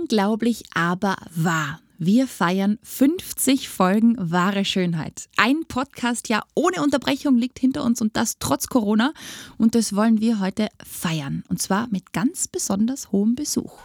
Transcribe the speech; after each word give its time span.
Unglaublich, 0.00 0.64
aber 0.74 1.16
wahr. 1.34 1.80
Wir 1.98 2.26
feiern 2.26 2.78
50 2.82 3.68
Folgen 3.68 4.16
wahre 4.18 4.64
Schönheit. 4.64 5.28
Ein 5.36 5.66
Podcast 5.68 6.30
ja 6.30 6.42
ohne 6.54 6.82
Unterbrechung 6.82 7.36
liegt 7.36 7.58
hinter 7.58 7.84
uns 7.84 8.00
und 8.00 8.16
das 8.16 8.38
trotz 8.38 8.68
Corona. 8.68 9.12
Und 9.58 9.74
das 9.74 9.94
wollen 9.94 10.22
wir 10.22 10.40
heute 10.40 10.68
feiern. 10.82 11.44
Und 11.48 11.60
zwar 11.60 11.86
mit 11.90 12.14
ganz 12.14 12.48
besonders 12.48 13.12
hohem 13.12 13.34
Besuch. 13.34 13.78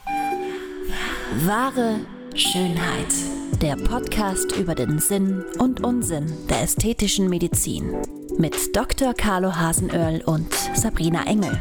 Wahre 1.43 2.00
Schönheit. 2.34 3.13
Der 3.61 3.75
Podcast 3.75 4.55
über 4.55 4.73
den 4.73 5.00
Sinn 5.00 5.43
und 5.59 5.84
Unsinn 5.84 6.32
der 6.50 6.61
ästhetischen 6.61 7.29
Medizin. 7.29 7.93
Mit 8.38 8.73
Dr. 8.73 9.13
Carlo 9.13 9.54
Hasenöhrl 9.54 10.21
und 10.25 10.54
Sabrina 10.75 11.25
Engel. 11.25 11.59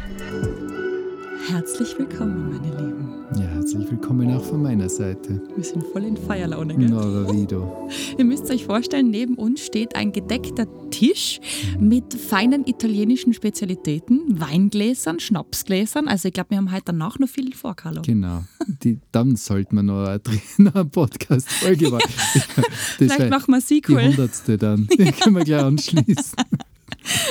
Herzlich 1.49 1.99
willkommen, 1.99 2.53
meine 2.53 2.75
Lieben. 2.75 3.25
Ja, 3.35 3.54
herzlich 3.65 3.89
willkommen 3.89 4.31
auch 4.31 4.43
von 4.43 4.61
meiner 4.61 4.87
Seite. 4.87 5.41
Wir 5.55 5.63
sind 5.63 5.83
voll 5.87 6.03
in 6.03 6.15
Feierlaune, 6.15 6.75
gell? 6.75 6.87
Wie 6.87 7.47
du. 7.47 7.67
Ihr 8.19 8.23
müsst 8.23 8.47
euch 8.51 8.63
vorstellen, 8.63 9.09
neben 9.09 9.33
uns 9.33 9.65
steht 9.65 9.95
ein 9.95 10.11
gedeckter 10.11 10.67
Tisch 10.91 11.39
mit 11.79 12.13
feinen 12.13 12.67
italienischen 12.67 13.33
Spezialitäten, 13.33 14.39
Weingläsern, 14.39 15.19
Schnapsgläsern. 15.19 16.07
Also 16.07 16.27
ich 16.27 16.35
glaube, 16.35 16.51
wir 16.51 16.57
haben 16.57 16.71
heute 16.71 16.83
danach 16.85 17.17
noch 17.17 17.27
viel 17.27 17.55
vor, 17.55 17.75
Carlo. 17.75 18.03
Genau. 18.03 18.43
Die, 18.83 18.99
dann 19.11 19.35
sollten 19.35 19.77
wir 19.77 19.81
noch 19.81 20.05
eine, 20.05 20.85
Podcast-Folge 20.85 21.89
machen. 21.89 22.03
Das 22.99 23.13
Vielleicht 23.13 23.31
machen 23.31 23.51
wir 23.51 23.61
sie 23.61 23.81
Die 23.81 23.95
hundertste 23.95 24.59
dann. 24.59 24.87
Die 24.87 25.11
können 25.11 25.37
wir 25.37 25.43
gleich 25.43 25.63
anschließen. 25.63 26.37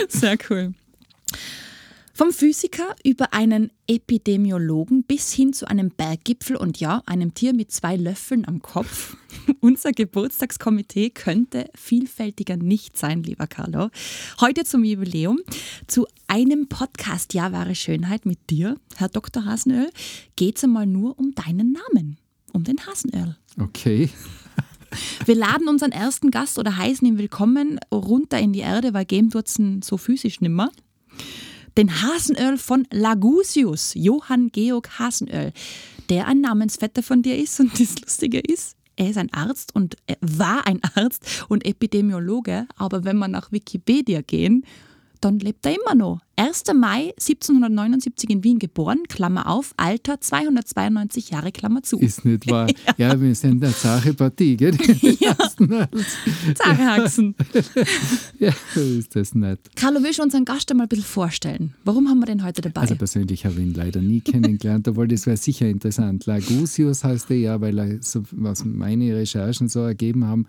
Sehr 0.09 0.37
cool. 0.51 0.75
Vom 2.17 2.31
Physiker 2.31 2.95
über 3.05 3.35
einen 3.35 3.73
Epidemiologen 3.89 5.03
bis 5.03 5.33
hin 5.33 5.53
zu 5.53 5.67
einem 5.67 5.91
Berggipfel 5.91 6.55
und 6.55 6.79
ja, 6.79 7.03
einem 7.07 7.35
Tier 7.35 7.53
mit 7.53 7.73
zwei 7.73 7.97
Löffeln 7.97 8.47
am 8.47 8.63
Kopf. 8.63 9.17
Unser 9.61 9.91
Geburtstagskomitee 9.91 11.11
könnte 11.11 11.69
vielfältiger 11.75 12.57
nicht 12.57 12.97
sein, 12.97 13.25
lieber 13.25 13.49
Carlo. 13.49 13.91
Heute 14.41 14.63
zum 14.63 14.85
Jubiläum, 14.85 15.41
zu 15.89 16.07
einem 16.29 16.69
Podcast 16.69 17.35
Ja, 17.35 17.51
wahre 17.51 17.75
Schönheit 17.75 18.27
mit 18.27 18.49
dir, 18.49 18.77
Herr 18.95 19.09
Dr. 19.09 19.45
Hasenöl, 19.45 19.91
geht 20.37 20.59
es 20.59 20.63
einmal 20.63 20.87
nur 20.87 21.19
um 21.19 21.33
deinen 21.33 21.73
Namen, 21.73 22.19
um 22.53 22.63
den 22.63 22.79
Hasenöl. 22.87 23.37
Okay. 23.61 24.09
Wir 25.27 25.35
laden 25.35 25.67
unseren 25.67 25.91
ersten 25.91 26.31
Gast 26.31 26.61
oder 26.61 26.77
heißen 26.77 27.09
ihn 27.09 27.19
willkommen 27.19 27.81
runter 27.91 28.39
in 28.39 28.53
die 28.53 28.61
Erde, 28.61 28.95
weil 28.95 29.05
ihn 29.59 29.83
so 29.83 29.97
physisch 29.97 30.41
nimmer. 30.41 30.71
Den 31.77 32.03
Hasenöl 32.03 32.57
von 32.57 32.87
Lagusius, 32.91 33.95
Johann 33.95 34.51
Georg 34.53 34.99
Hasenöl, 34.99 35.53
der 36.09 36.29
ein 36.29 36.41
Namensvetter 36.41 37.03
von 37.03 37.23
dir 37.23 37.37
ist. 37.37 37.59
Und 37.61 37.73
das 37.81 38.01
Lustige 38.01 38.39
ist, 38.39 38.77
er 38.97 39.11
ist 39.11 39.19
ein 39.19 39.33
Arzt 39.33 39.75
und 39.75 39.97
war 40.21 40.67
ein 40.67 40.81
Arzt 40.95 41.45
und 41.49 41.67
Epidemiologe, 41.67 42.67
aber 42.77 43.05
wenn 43.05 43.19
wir 43.19 43.29
nach 43.29 43.51
Wikipedia 43.51 44.21
gehen, 44.23 44.65
dann 45.21 45.39
lebt 45.41 45.67
er 45.67 45.75
immer 45.75 45.95
noch. 45.95 46.21
1. 46.37 46.65
Mai 46.75 47.13
1779 47.19 48.29
in 48.31 48.43
Wien 48.43 48.59
geboren, 48.59 49.05
Klammer 49.09 49.49
auf, 49.49 49.73
Alter 49.77 50.21
292 50.21 51.31
Jahre, 51.31 51.53
Klammer 51.53 51.83
zu. 51.83 51.99
Ist 51.99 52.25
nicht 52.25 52.51
wahr. 52.51 52.67
Ja, 52.97 53.21
wir 53.21 53.35
sind 53.35 53.63
eine 53.65 53.75
zahre 53.75 54.15
Partie, 54.15 54.57
gell? 54.57 54.77
Ja. 55.21 55.37
Zahnhaxen. 56.55 57.35
ja, 58.39 58.53
so 58.75 58.81
ist 58.81 59.15
das 59.17 59.35
nicht. 59.35 59.77
Carlo, 59.77 60.03
willst 60.03 60.19
du 60.19 60.23
unseren 60.23 60.45
Gast 60.45 60.71
einmal 60.71 60.87
ein 60.87 60.89
bisschen 60.89 61.05
vorstellen? 61.05 61.75
Warum 61.85 62.09
haben 62.09 62.19
wir 62.21 62.27
den 62.27 62.45
heute 62.45 62.63
dabei? 62.63 62.83
Also 62.83 62.97
persönlich 62.97 63.45
habe 63.45 63.55
ich 63.57 63.67
ihn 63.67 63.75
leider 63.75 64.01
nie 64.01 64.21
kennengelernt, 64.21 64.87
obwohl 64.89 65.09
das 65.09 65.27
wäre 65.27 65.37
sicher 65.37 65.67
interessant. 65.67 66.27
Lagusius 66.27 67.05
heißt 67.05 67.31
er 67.31 67.37
ja, 67.37 67.61
weil 67.61 67.79
er, 67.79 68.03
so, 68.03 68.23
was 68.33 68.65
meine 68.65 69.15
Recherchen 69.15 69.69
so 69.69 69.81
ergeben 69.81 70.25
haben, 70.25 70.47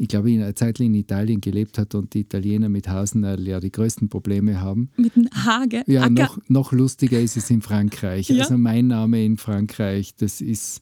ich 0.00 0.06
glaube, 0.06 0.30
in 0.30 0.40
einer 0.40 0.54
Zeit 0.54 0.78
in 0.78 0.94
Italien 0.94 1.40
gelebt 1.40 1.76
hat 1.76 1.94
und 1.96 2.14
die 2.14 2.20
Italiener 2.20 2.68
mit 2.68 2.88
Hasenöl 2.88 3.46
ja 3.48 3.58
die 3.58 3.72
größten 3.72 4.08
Probleme 4.08 4.60
haben. 4.60 4.90
Mit 4.96 5.16
dem 5.16 5.27
Hage. 5.34 5.82
Ja, 5.86 6.02
Acker. 6.02 6.10
noch, 6.12 6.38
noch 6.48 6.72
lustiger 6.72 7.20
ist 7.20 7.36
es 7.36 7.50
in 7.50 7.62
Frankreich. 7.62 8.28
Ja. 8.28 8.42
Also 8.44 8.58
mein 8.58 8.88
Name 8.88 9.24
in 9.24 9.36
Frankreich, 9.36 10.14
das 10.16 10.40
ist, 10.40 10.80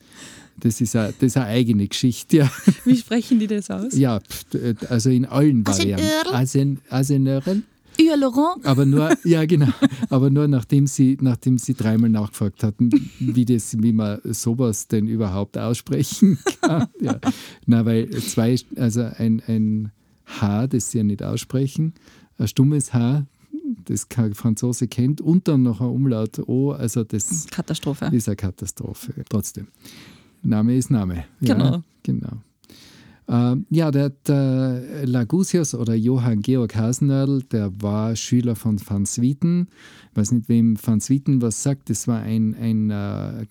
das 0.59 0.81
ist, 0.81 0.97
eine, 0.97 1.13
das 1.19 1.29
ist 1.29 1.37
eine 1.37 1.47
eigene 1.47 1.87
Geschichte. 1.89 2.37
Ja, 2.39 2.51
Wie 2.85 2.97
sprechen 2.97 3.39
die 3.39 3.47
das 3.47 3.71
aus? 3.71 3.95
ja 3.97 4.21
also 4.89 5.11
in 5.11 5.25
allen 5.27 5.67
Asenöl. 5.67 5.97
Varianten. 5.97 6.35
Asen, 6.35 6.81
Asenöl. 6.91 7.63
Ür 7.99 8.17
Laurent. 8.17 8.65
Aber 8.65 8.85
nur, 8.85 9.17
ja 9.25 9.45
genau, 9.47 9.69
aber 10.11 10.31
nur 10.31 10.49
nachdem 10.49 10.87
sie, 10.87 11.17
nachdem 11.21 11.59
sie 11.59 11.75
dreimal 11.75 12.11
nachgefragt 12.11 12.63
hatten, 12.63 12.91
wie, 13.19 13.45
das, 13.45 13.81
wie 13.83 13.93
man 13.93 14.21
sowas 14.25 14.89
denn 14.89 15.07
überhaupt 15.07 15.57
aussprechen 15.59 16.39
kann. 16.61 16.89
Ja. 17.01 17.19
Na, 17.67 17.85
weil 17.85 18.11
zwei, 18.11 18.57
also 18.77 19.03
ein, 19.17 19.43
ein 19.47 19.93
H, 20.27 20.67
das 20.67 20.91
sie 20.91 20.99
ja 20.99 21.05
nicht 21.05 21.23
aussprechen, 21.23 21.95
ein 22.39 22.49
stummes 22.49 22.93
H, 22.93 23.25
das 23.87 24.09
kein 24.09 24.35
Franzose 24.35 24.87
kennt, 24.89 25.21
und 25.21 25.49
dann 25.49 25.63
noch 25.63 25.81
ein 25.81 25.89
Umlaut 25.89 26.39
O, 26.49 26.73
also 26.73 27.03
das 27.05 27.47
Katastrophe. 27.51 28.11
ist 28.13 28.29
eine 28.29 28.37
Katastrophe. 28.37 29.13
Trotzdem. 29.29 29.69
Name 30.43 30.77
ist 30.77 30.91
Name. 30.91 31.25
Ja, 31.41 31.55
Genau. 31.55 31.83
genau. 32.03 32.43
Ähm, 33.29 33.67
ja, 33.71 33.91
der, 33.91 34.11
der 34.11 35.05
Lagusius 35.05 35.75
oder 35.75 35.95
Johann 35.95 36.43
Georg 36.43 36.77
Hasenödl, 36.77 37.43
der 37.51 37.73
war 37.83 38.15
Schüler 38.15 38.55
von 38.55 38.79
Van 38.87 39.05
Swieten. 39.05 39.67
Ich 40.13 40.17
weiß 40.17 40.31
nicht, 40.31 40.49
wem 40.49 40.77
Van 40.81 41.01
Swieten 41.01 41.43
was 41.43 41.61
sagt. 41.63 41.91
Das 41.91 42.07
war 42.07 42.21
ein, 42.21 42.55
ein 42.55 42.91
äh, 42.91 43.47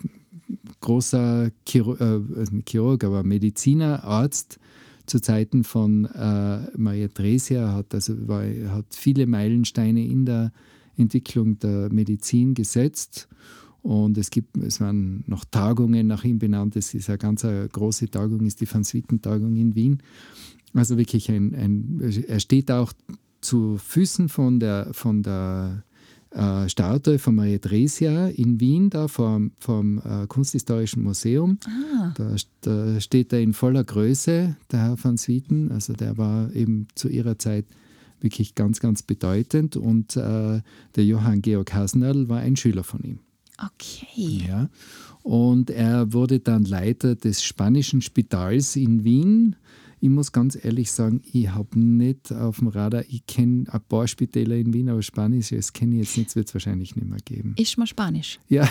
großer 0.79 1.49
Chiro 1.65 1.95
äh, 1.95 2.21
Chirurg, 2.65 3.03
aber 3.03 3.23
Mediziner, 3.23 4.03
Arzt 4.05 4.59
zu 5.05 5.21
Zeiten 5.21 5.63
von 5.63 6.05
äh, 6.05 6.77
Maria 6.77 7.07
Theresia. 7.07 7.73
Hat, 7.73 7.93
also 7.93 8.27
war, 8.27 8.43
hat 8.69 8.85
viele 8.91 9.27
Meilensteine 9.27 10.05
in 10.05 10.25
der 10.25 10.51
Entwicklung 10.97 11.59
der 11.59 11.91
Medizin 11.91 12.53
gesetzt. 12.53 13.27
Und 13.81 14.17
es 14.17 14.31
gibt, 14.31 14.57
es 14.57 14.81
waren 14.81 15.23
noch 15.27 15.45
Tagungen 15.45 16.07
nach 16.07 16.23
ihm 16.23 16.39
benannt. 16.39 16.75
Es 16.75 16.93
ist 16.93 17.07
eine 17.07 17.19
ganz 17.19 17.45
eine 17.45 17.69
große 17.69 18.09
Tagung, 18.09 18.45
ist 18.45 18.59
die 18.59 18.71
Van 18.71 18.83
Swieten-Tagung 18.83 19.55
in 19.55 19.75
Wien. 19.75 20.01
Also 20.73 20.97
wirklich 20.97 21.29
ein, 21.29 21.53
ein, 21.53 22.01
er 22.27 22.39
steht 22.39 22.71
auch 22.71 22.91
zu 23.41 23.77
Füßen 23.77 24.27
von 24.27 24.59
der, 24.59 24.89
von 24.91 25.21
der 25.21 25.84
äh, 26.35 26.69
Statue 26.69 27.17
von 27.17 27.35
Maria 27.35 27.57
Theresia 27.57 28.27
in 28.27 28.59
Wien, 28.59 28.89
da 28.89 29.07
vom, 29.07 29.51
vom 29.57 29.99
äh, 29.99 30.27
Kunsthistorischen 30.27 31.03
Museum. 31.03 31.57
Ah, 31.65 32.13
Da, 32.15 32.35
da 32.61 32.99
steht 32.99 33.31
er 33.33 33.41
in 33.41 33.53
voller 33.53 33.83
Größe, 33.83 34.55
der 34.71 34.79
Herr 34.79 34.97
van 35.01 35.17
Swieten. 35.17 35.71
Also 35.71 35.93
der 35.93 36.17
war 36.17 36.53
eben 36.53 36.87
zu 36.95 37.07
ihrer 37.07 37.39
Zeit 37.39 37.65
wirklich 38.19 38.55
ganz, 38.55 38.79
ganz 38.79 39.01
bedeutend. 39.01 39.77
Und 39.77 40.15
äh, 40.17 40.61
der 40.95 41.05
Johann 41.05 41.41
Georg 41.41 41.73
Hasenödl 41.73 42.27
war 42.27 42.39
ein 42.39 42.55
Schüler 42.55 42.83
von 42.83 43.01
ihm. 43.03 43.19
okay. 43.63 44.43
Ja. 44.47 44.69
Und 45.23 45.69
er 45.71 46.13
wurde 46.13 46.39
dann 46.39 46.65
Leiter 46.65 47.15
des 47.15 47.43
Spanischen 47.43 48.01
Spitals 48.01 48.75
in 48.75 49.03
Wien. 49.03 49.55
Ich 49.99 50.09
muss 50.09 50.31
ganz 50.31 50.57
ehrlich 50.61 50.91
sagen, 50.91 51.21
ich 51.31 51.49
habe 51.49 51.79
nicht 51.79 52.31
auf 52.31 52.59
dem 52.59 52.67
Radar, 52.67 53.03
ich 53.07 53.25
kenne 53.25 53.65
ein 53.71 53.81
paar 53.87 54.07
Spitäler 54.07 54.55
in 54.55 54.73
Wien, 54.73 54.89
aber 54.89 55.01
Spanisch, 55.01 55.49
das 55.49 55.73
kenne 55.73 55.95
ich 55.95 56.01
jetzt 56.01 56.17
nicht, 56.17 56.35
wird 56.35 56.47
es 56.47 56.53
wahrscheinlich 56.53 56.95
nicht 56.95 57.07
mehr 57.07 57.19
geben. 57.23 57.53
Ist 57.57 57.77
mal 57.77 57.87
Spanisch. 57.87 58.39
Ja. 58.49 58.69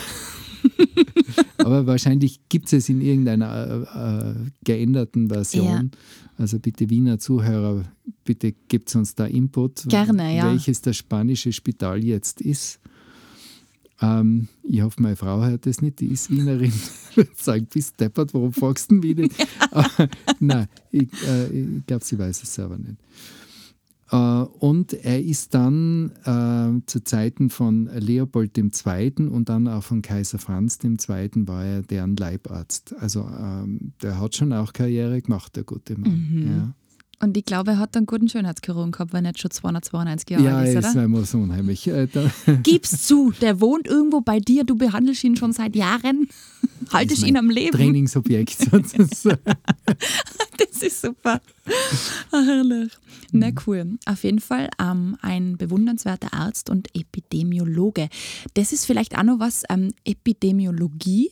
aber 1.57 1.87
wahrscheinlich 1.87 2.39
gibt 2.49 2.67
es 2.67 2.73
es 2.73 2.89
in 2.89 3.01
irgendeiner 3.01 3.87
äh, 3.95 4.31
äh, 4.31 4.35
geänderten 4.63 5.29
Version. 5.29 5.91
Also 6.37 6.59
bitte 6.59 6.89
Wiener 6.89 7.17
Zuhörer, 7.17 7.85
bitte 8.23 8.53
gebt 8.67 8.93
uns 8.95 9.15
da 9.15 9.25
Input, 9.25 9.87
Gerne, 9.87 10.35
ja. 10.35 10.51
welches 10.51 10.81
das 10.81 10.97
spanische 10.97 11.53
Spital 11.53 12.03
jetzt 12.03 12.41
ist. 12.41 12.79
Ähm, 14.01 14.47
ich 14.63 14.81
hoffe, 14.81 15.01
meine 15.01 15.15
Frau 15.15 15.43
hört 15.43 15.65
das 15.65 15.81
nicht, 15.81 15.99
die 15.99 16.07
ist 16.07 16.29
Wienerin. 16.29 16.73
Wird 17.15 17.37
sagen, 17.41 17.67
bist 17.71 17.99
deppert, 17.99 18.33
warum 18.33 18.51
fragst 18.51 18.91
du 18.91 18.95
mich 18.95 19.15
nicht? 19.15 19.47
Aber, 19.71 20.09
nein, 20.39 20.67
ich, 20.91 21.09
äh, 21.27 21.47
ich 21.47 21.85
glaube, 21.85 22.03
sie 22.03 22.19
weiß 22.19 22.43
es 22.43 22.53
selber 22.53 22.77
nicht. 22.77 22.97
Äh, 24.11 24.15
und 24.15 24.93
er 24.93 25.23
ist 25.23 25.53
dann 25.53 26.11
äh, 26.25 26.85
zu 26.85 27.03
Zeiten 27.03 27.49
von 27.49 27.89
Leopold 27.93 28.57
II. 28.57 29.27
und 29.29 29.49
dann 29.49 29.67
auch 29.67 29.83
von 29.83 30.01
Kaiser 30.01 30.39
Franz 30.39 30.79
II. 30.83 30.99
war 31.47 31.65
er 31.65 31.81
deren 31.81 32.15
Leibarzt. 32.15 32.95
Also 32.99 33.21
ähm, 33.21 33.93
der 34.01 34.19
hat 34.19 34.35
schon 34.35 34.53
auch 34.53 34.73
Karriere 34.73 35.21
gemacht, 35.21 35.55
der 35.55 35.63
gute 35.63 35.97
Mann. 35.97 36.11
Mhm. 36.11 36.73
Und 37.19 37.37
ich 37.37 37.45
glaube, 37.45 37.71
er 37.71 37.79
hat 37.79 37.95
einen 37.95 38.05
guten 38.05 38.27
Schönheitschirurgen 38.29 38.91
gehabt, 38.91 39.13
wenn 39.13 39.25
er 39.25 39.29
jetzt 39.31 39.41
schon 39.41 39.51
292 39.51 40.29
Ja, 40.29 40.39
Jahre 40.39 40.49
ja 40.49 40.57
alt 40.57 40.67
ist, 40.77 40.85
ist 40.85 40.91
oder? 40.95 41.03
einmal 41.03 41.25
so 41.25 41.37
unheimlich. 41.39 41.87
Äh, 41.87 42.07
Gib's 42.63 43.07
zu, 43.07 43.31
der 43.41 43.61
wohnt 43.61 43.87
irgendwo 43.87 44.21
bei 44.21 44.39
dir, 44.39 44.63
du 44.63 44.75
behandelst 44.75 45.23
ihn 45.23 45.35
schon 45.35 45.53
seit 45.53 45.75
Jahren. 45.75 46.27
Haltest 46.93 47.23
ihn 47.25 47.37
am 47.37 47.49
Leben. 47.49 47.77
Trainingsobjekt 47.77 48.69
sozusagen. 48.71 49.39
Das 50.57 50.81
ist 50.81 51.01
super. 51.01 51.41
Ah, 52.31 52.41
herrlich. 52.45 52.91
Na 53.31 53.49
cool. 53.65 53.97
Auf 54.05 54.23
jeden 54.23 54.39
Fall 54.39 54.69
ähm, 54.81 55.17
ein 55.21 55.57
bewundernswerter 55.57 56.33
Arzt 56.33 56.69
und 56.69 56.87
Epidemiologe. 56.95 58.09
Das 58.53 58.71
ist 58.73 58.85
vielleicht 58.85 59.17
auch 59.17 59.23
noch 59.23 59.39
was, 59.39 59.63
ähm, 59.69 59.93
Epidemiologie. 60.05 61.31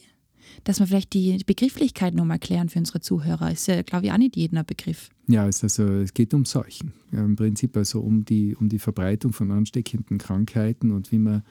Dass 0.64 0.80
wir 0.80 0.88
vielleicht 0.88 1.14
die 1.14 1.38
Begrifflichkeit 1.46 2.14
nochmal 2.14 2.40
klären 2.40 2.70
für 2.70 2.80
unsere 2.80 3.02
Zuhörer. 3.02 3.52
Ist 3.52 3.68
ja, 3.68 3.82
glaube 3.82 4.06
ich, 4.06 4.12
auch 4.12 4.18
nicht 4.18 4.36
jedem 4.36 4.58
ein 4.58 4.66
Begriff. 4.66 5.10
Ja, 5.28 5.48
es, 5.48 5.64
also, 5.64 5.84
es 5.84 6.14
geht 6.14 6.34
um 6.34 6.46
Seuchen. 6.46 6.94
Ja, 7.12 7.24
Im 7.24 7.36
Prinzip 7.36 7.76
also 7.78 8.02
um 8.02 8.26
die, 8.26 8.56
um 8.56 8.70
die 8.70 8.80
Verbreitung 8.80 9.34
von 9.34 9.52
ansteckenden 9.52 10.18
Krankheiten 10.18 10.92
und 10.92 11.12
wie 11.12 11.20
man 11.20 11.44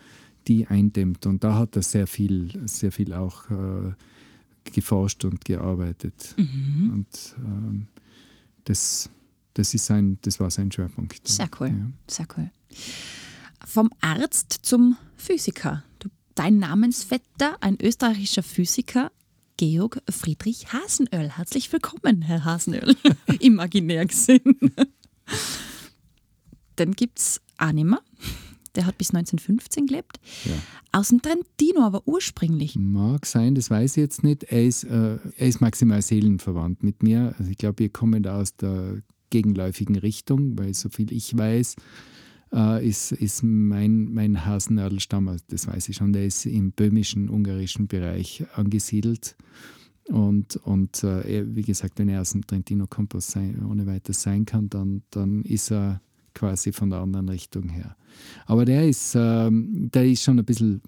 die 0.48 0.66
eindämmt. 0.66 1.26
Und 1.26 1.44
da 1.44 1.54
hat 1.54 1.76
er 1.76 1.82
sehr 1.82 2.06
viel, 2.06 2.50
sehr 2.66 2.92
viel 2.92 3.12
auch 3.12 3.50
äh, 3.50 3.92
geforscht 4.64 5.24
und 5.24 5.44
gearbeitet. 5.44 6.34
Mhm. 6.36 6.90
Und 6.92 7.36
ähm, 7.38 7.86
das, 8.64 9.10
das, 9.54 9.74
ist 9.74 9.86
sein, 9.86 10.18
das 10.22 10.40
war 10.40 10.50
sein 10.50 10.70
Schwerpunkt. 10.70 11.26
Sehr 11.26 11.48
cool. 11.60 11.68
Ja. 11.68 11.90
Sehr 12.08 12.26
cool. 12.36 12.50
Vom 13.64 13.90
Arzt 14.00 14.58
zum 14.62 14.96
Physiker. 15.16 15.84
Dein 16.34 16.58
Namensvetter, 16.58 17.58
ein 17.60 17.76
österreichischer 17.80 18.42
Physiker, 18.42 19.12
Georg 19.58 20.00
Friedrich 20.08 20.72
Hasenöll. 20.72 21.28
Herzlich 21.28 21.70
willkommen, 21.70 22.22
Herr 22.22 22.44
Hasenöll. 22.44 22.96
Imaginär 23.40 24.06
gesehen. 24.06 24.42
Dann 26.76 26.92
gibt 26.92 27.18
es 27.18 27.40
Anima. 27.58 28.00
Der 28.74 28.86
hat 28.86 28.96
bis 28.96 29.10
1915 29.10 29.86
gelebt. 29.86 30.20
Ja. 30.44 30.52
Aus 30.92 31.08
dem 31.08 31.20
Trentino, 31.20 31.82
aber 31.82 32.08
ursprünglich. 32.08 32.76
Mag 32.76 33.26
sein, 33.26 33.54
das 33.54 33.68
weiß 33.68 33.98
ich 33.98 34.00
jetzt 34.00 34.24
nicht. 34.24 34.44
Er 34.44 34.64
ist, 34.64 34.84
äh, 34.84 35.18
er 35.36 35.46
ist 35.46 35.60
maximal 35.60 36.00
seelenverwandt 36.00 36.82
mit 36.82 37.02
mir. 37.02 37.34
Also 37.38 37.50
ich 37.50 37.58
glaube, 37.58 37.80
wir 37.80 37.90
kommen 37.90 38.22
da 38.22 38.40
aus 38.40 38.56
der 38.56 39.02
gegenläufigen 39.28 39.96
Richtung, 39.96 40.58
weil 40.58 40.72
so 40.72 40.88
viel 40.88 41.12
ich 41.12 41.36
weiß, 41.36 41.76
äh, 42.52 42.86
ist, 42.86 43.12
ist 43.12 43.42
mein, 43.42 44.12
mein 44.12 44.44
Hasennadelstamm, 44.44 45.28
also 45.28 45.44
das 45.48 45.66
weiß 45.66 45.88
ich 45.88 45.96
schon, 45.96 46.12
der 46.12 46.26
ist 46.26 46.46
im 46.46 46.72
böhmischen, 46.72 47.28
ungarischen 47.28 47.86
Bereich 47.86 48.44
angesiedelt. 48.54 49.36
Und, 50.08 50.56
und 50.56 51.04
äh, 51.04 51.44
wie 51.54 51.62
gesagt, 51.62 51.98
wenn 51.98 52.08
er 52.08 52.20
aus 52.20 52.32
dem 52.32 52.46
Trentino 52.46 52.86
Kompass 52.86 53.30
sein, 53.30 53.64
ohne 53.64 53.86
weiteres 53.86 54.22
sein 54.22 54.44
kann, 54.44 54.68
dann, 54.68 55.02
dann 55.10 55.42
ist 55.42 55.70
er 55.70 56.00
quasi 56.34 56.72
von 56.72 56.90
der 56.90 57.00
anderen 57.00 57.28
Richtung 57.28 57.68
her. 57.68 57.96
Aber 58.46 58.64
der 58.64 58.88
ist, 58.88 59.14
ähm, 59.16 59.90
der 59.92 60.06
ist 60.06 60.22
schon 60.22 60.38
ein 60.38 60.44
bisschen, 60.44 60.82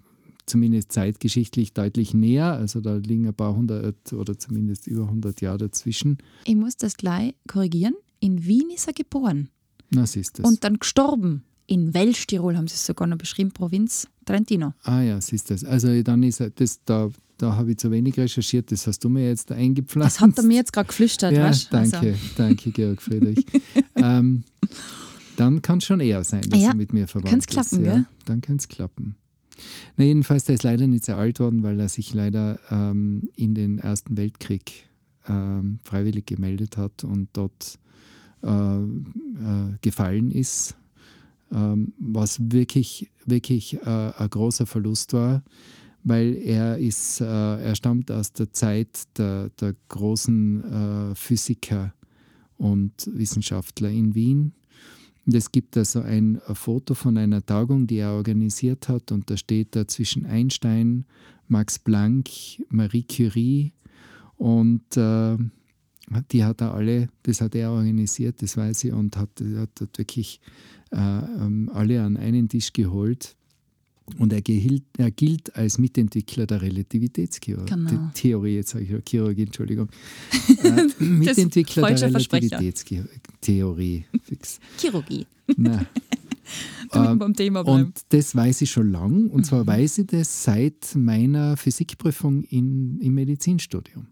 zumindest 0.45 0.91
zeitgeschichtlich, 0.91 1.73
deutlich 1.73 2.13
näher. 2.13 2.53
Also 2.53 2.81
da 2.81 2.97
liegen 2.97 3.27
ein 3.27 3.33
paar 3.33 3.55
hundert 3.55 4.13
oder 4.13 4.37
zumindest 4.37 4.87
über 4.87 5.03
100 5.03 5.41
Jahre 5.41 5.59
dazwischen. 5.59 6.17
Ich 6.45 6.55
muss 6.55 6.77
das 6.77 6.97
gleich 6.97 7.35
korrigieren. 7.47 7.95
In 8.19 8.45
Wien 8.45 8.69
ist 8.73 8.87
er 8.87 8.93
geboren 8.93 9.49
Na, 9.91 10.05
siehst 10.05 10.39
du 10.39 10.43
und 10.43 10.63
dann 10.63 10.77
gestorben. 10.79 11.43
In 11.67 11.93
Welschtirol 11.93 12.55
haben 12.57 12.67
sie 12.67 12.75
es 12.75 12.85
sogar 12.85 13.07
noch 13.07 13.17
beschrieben, 13.17 13.51
Provinz 13.51 14.07
Trentino. 14.25 14.73
Ah 14.83 15.01
ja, 15.01 15.19
siehst 15.21 15.49
du. 15.49 15.67
Also 15.67 16.01
dann 16.03 16.21
ist 16.23 16.43
das, 16.55 16.79
da, 16.85 17.09
da 17.37 17.55
habe 17.55 17.71
ich 17.71 17.77
zu 17.77 17.89
wenig 17.91 18.17
recherchiert, 18.17 18.71
das 18.71 18.85
hast 18.87 19.03
du 19.03 19.09
mir 19.09 19.27
jetzt 19.27 19.51
eingepflanzt. 19.51 20.17
Das 20.17 20.21
hat 20.21 20.37
er 20.37 20.43
mir 20.43 20.57
jetzt 20.57 20.73
gerade 20.73 20.87
geflüstert, 20.87 21.33
Ja, 21.33 21.45
weißt 21.45 21.67
du? 21.73 21.77
danke, 21.77 21.97
Also, 21.97 22.13
danke, 22.37 22.71
Georg 22.71 23.01
Friedrich. 23.01 23.45
ähm, 23.95 24.43
dann 25.37 25.61
kann 25.61 25.79
es 25.79 25.85
schon 25.85 25.99
eher 25.99 26.23
sein, 26.23 26.41
dass 26.49 26.61
Ja, 26.61 26.69
er 26.69 26.75
mit 26.75 26.93
mir 26.93 27.07
verwandt 27.07 27.29
kann's 27.31 27.45
ist. 27.45 27.49
klappen, 27.51 27.83
ja. 27.85 27.93
gell? 27.95 28.05
Dann 28.25 28.41
kann 28.41 28.55
es 28.57 28.67
klappen. 28.67 29.15
Na, 29.97 30.03
jedenfalls, 30.05 30.43
der 30.45 30.55
ist 30.55 30.63
leider 30.63 30.85
nicht 30.87 31.05
sehr 31.05 31.17
alt 31.17 31.39
worden, 31.39 31.63
weil 31.63 31.79
er 31.79 31.89
sich 31.89 32.13
leider 32.13 32.59
ähm, 32.69 33.29
in 33.35 33.55
den 33.55 33.79
Ersten 33.79 34.17
Weltkrieg 34.17 34.87
ähm, 35.27 35.79
freiwillig 35.83 36.25
gemeldet 36.25 36.77
hat 36.77 37.03
und 37.03 37.29
dort 37.33 37.79
äh, 38.43 38.49
äh, 38.49 38.81
gefallen 39.81 40.29
ist, 40.31 40.75
ähm, 41.51 41.93
was 41.99 42.39
wirklich, 42.51 43.11
wirklich 43.25 43.75
äh, 43.81 44.11
ein 44.17 44.29
großer 44.29 44.65
Verlust 44.65 45.13
war, 45.13 45.43
weil 46.03 46.35
er 46.35 46.77
ist, 46.77 47.21
äh, 47.21 47.25
er 47.25 47.75
stammt 47.75 48.11
aus 48.11 48.33
der 48.33 48.51
Zeit 48.51 49.03
der, 49.17 49.49
der 49.59 49.75
großen 49.89 51.11
äh, 51.11 51.15
Physiker 51.15 51.93
und 52.57 52.93
Wissenschaftler 53.07 53.89
in 53.89 54.15
Wien. 54.15 54.53
Und 55.25 55.33
es 55.33 55.51
gibt 55.51 55.75
also 55.75 56.01
ein, 56.01 56.39
ein 56.47 56.55
Foto 56.55 56.93
von 56.93 57.17
einer 57.17 57.43
Tagung, 57.43 57.87
die 57.87 57.97
er 57.97 58.13
organisiert 58.13 58.87
hat, 58.87 59.11
und 59.11 59.29
da 59.29 59.37
steht 59.37 59.75
da 59.75 59.87
zwischen 59.87 60.25
Einstein, 60.25 61.05
Max 61.47 61.79
Planck, 61.79 62.29
Marie 62.69 63.03
Curie 63.03 63.73
und 64.37 64.97
äh, 64.97 65.37
die 66.31 66.43
hat 66.43 66.61
er 66.61 66.73
alle, 66.73 67.09
das 67.23 67.41
hat 67.41 67.55
er 67.55 67.71
organisiert, 67.71 68.41
das 68.41 68.57
weiß 68.57 68.83
ich, 68.85 68.93
und 68.93 69.17
hat, 69.17 69.29
hat 69.57 69.69
dort 69.75 69.97
wirklich 69.97 70.39
alle 70.99 72.01
an 72.03 72.17
einen 72.17 72.47
Tisch 72.49 72.73
geholt. 72.73 73.35
Und 74.19 74.31
er, 74.33 74.41
gilt, 74.43 74.83
er 74.99 75.09
gilt 75.09 75.55
als 75.55 75.79
Mitentwickler 75.79 76.45
der 76.45 76.61
Relativitätstheorie. 76.61 77.65
Genau. 77.65 78.11
Theorie, 78.13 78.53
jetzt 78.57 78.69
sage 78.69 78.83
ich 78.83 78.91
ja 78.91 78.99
Chirurgie, 79.07 79.43
Entschuldigung. 79.43 79.89
Äh, 80.63 81.03
Mitentwickler 81.03 81.87
der. 81.91 82.09
Relativitätstheorie. 82.13 84.05
Chirurgie. 84.77 85.25
Na, 85.57 85.85
Damit 86.91 87.09
Ähm, 87.11 87.17
beim 87.19 87.33
Thema 87.33 87.63
bleiben. 87.63 87.85
und 87.85 88.01
das 88.09 88.35
weiß 88.35 88.61
ich 88.61 88.69
schon 88.69 88.91
lang. 88.91 89.27
Und 89.31 89.45
zwar 89.47 89.65
weiß 89.65 89.97
ich 89.99 90.07
das 90.07 90.43
seit 90.43 90.95
meiner 90.95 91.57
Physikprüfung 91.57 92.43
in, 92.43 92.99
im 92.99 93.15
Medizinstudium. 93.15 94.05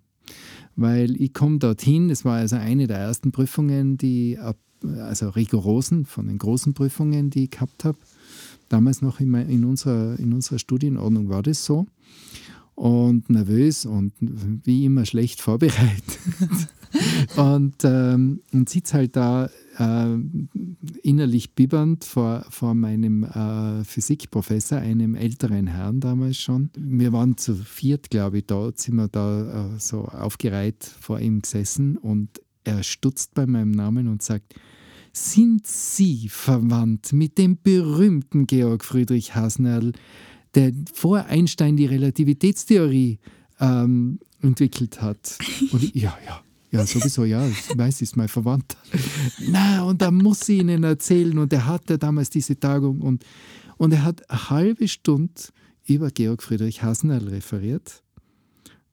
Weil 0.75 1.21
ich 1.21 1.33
komme 1.33 1.59
dorthin, 1.59 2.07
das 2.09 2.25
war 2.25 2.37
also 2.37 2.55
eine 2.55 2.87
der 2.87 2.97
ersten 2.97 3.31
Prüfungen, 3.31 3.97
die, 3.97 4.39
ab- 4.39 4.57
also 4.83 5.29
rigorosen, 5.29 6.05
von 6.05 6.27
den 6.27 6.37
großen 6.37 6.73
Prüfungen, 6.73 7.29
die 7.29 7.45
ich 7.45 7.51
gehabt 7.51 7.85
habe. 7.85 7.97
Damals 8.69 9.01
noch 9.01 9.19
in, 9.19 9.33
in, 9.33 9.65
unserer, 9.65 10.17
in 10.19 10.33
unserer 10.33 10.59
Studienordnung 10.59 11.29
war 11.29 11.43
das 11.43 11.63
so. 11.63 11.85
Und 12.75 13.29
nervös 13.29 13.85
und 13.85 14.13
wie 14.19 14.85
immer 14.85 15.05
schlecht 15.05 15.41
vorbereitet. 15.41 16.19
und, 17.37 17.75
ähm, 17.83 18.41
und 18.51 18.67
sitze 18.67 18.93
halt 18.95 19.15
da 19.15 19.49
äh, 19.77 20.17
innerlich 21.03 21.53
bibbernd 21.53 22.03
vor, 22.03 22.45
vor 22.49 22.73
meinem 22.73 23.23
äh, 23.23 23.83
Physikprofessor, 23.83 24.79
einem 24.79 25.15
älteren 25.15 25.67
Herrn 25.67 25.99
damals 25.99 26.37
schon. 26.37 26.71
Wir 26.75 27.13
waren 27.13 27.37
zu 27.37 27.55
viert, 27.55 28.09
glaube 28.09 28.39
ich, 28.39 28.45
dort 28.47 28.79
sind 28.79 28.95
wir 28.95 29.07
da 29.07 29.75
äh, 29.75 29.79
so 29.79 30.05
aufgereiht 30.05 30.83
vor 30.83 31.19
ihm 31.19 31.41
gesessen 31.41 31.97
und 31.97 32.41
er 32.63 32.83
stutzt 32.83 33.33
bei 33.33 33.45
meinem 33.45 33.71
Namen 33.71 34.07
und 34.07 34.23
sagt, 34.23 34.55
sind 35.13 35.67
Sie 35.67 36.27
verwandt 36.27 37.13
mit 37.13 37.37
dem 37.37 37.57
berühmten 37.61 38.47
Georg 38.47 38.83
Friedrich 38.83 39.35
Hasnadl, 39.35 39.93
der 40.55 40.73
vor 40.91 41.25
Einstein 41.25 41.77
die 41.77 41.85
Relativitätstheorie 41.85 43.19
ähm, 43.59 44.19
entwickelt 44.41 45.01
hat? 45.01 45.37
Und 45.71 45.83
ja, 45.95 46.17
ja. 46.25 46.43
Ja, 46.71 46.87
sowieso, 46.87 47.23
ja, 47.23 47.47
ich 47.47 47.77
weiß, 47.77 48.01
ist 48.01 48.17
mein 48.17 48.27
Verwandter. 48.27 48.79
Na, 49.47 49.83
und 49.83 50.01
da 50.01 50.09
muss 50.09 50.49
ich 50.49 50.59
Ihnen 50.59 50.83
erzählen. 50.83 51.37
Und 51.37 51.53
er 51.53 51.67
hatte 51.67 51.99
damals 51.99 52.31
diese 52.31 52.59
Tagung 52.59 53.01
und, 53.01 53.23
und 53.77 53.91
er 53.91 54.01
hat 54.01 54.27
eine 54.27 54.49
halbe 54.49 54.87
Stunde 54.87 55.39
über 55.85 56.09
Georg 56.09 56.41
Friedrich 56.41 56.81
Hasnadl 56.81 57.29
referiert. 57.29 58.01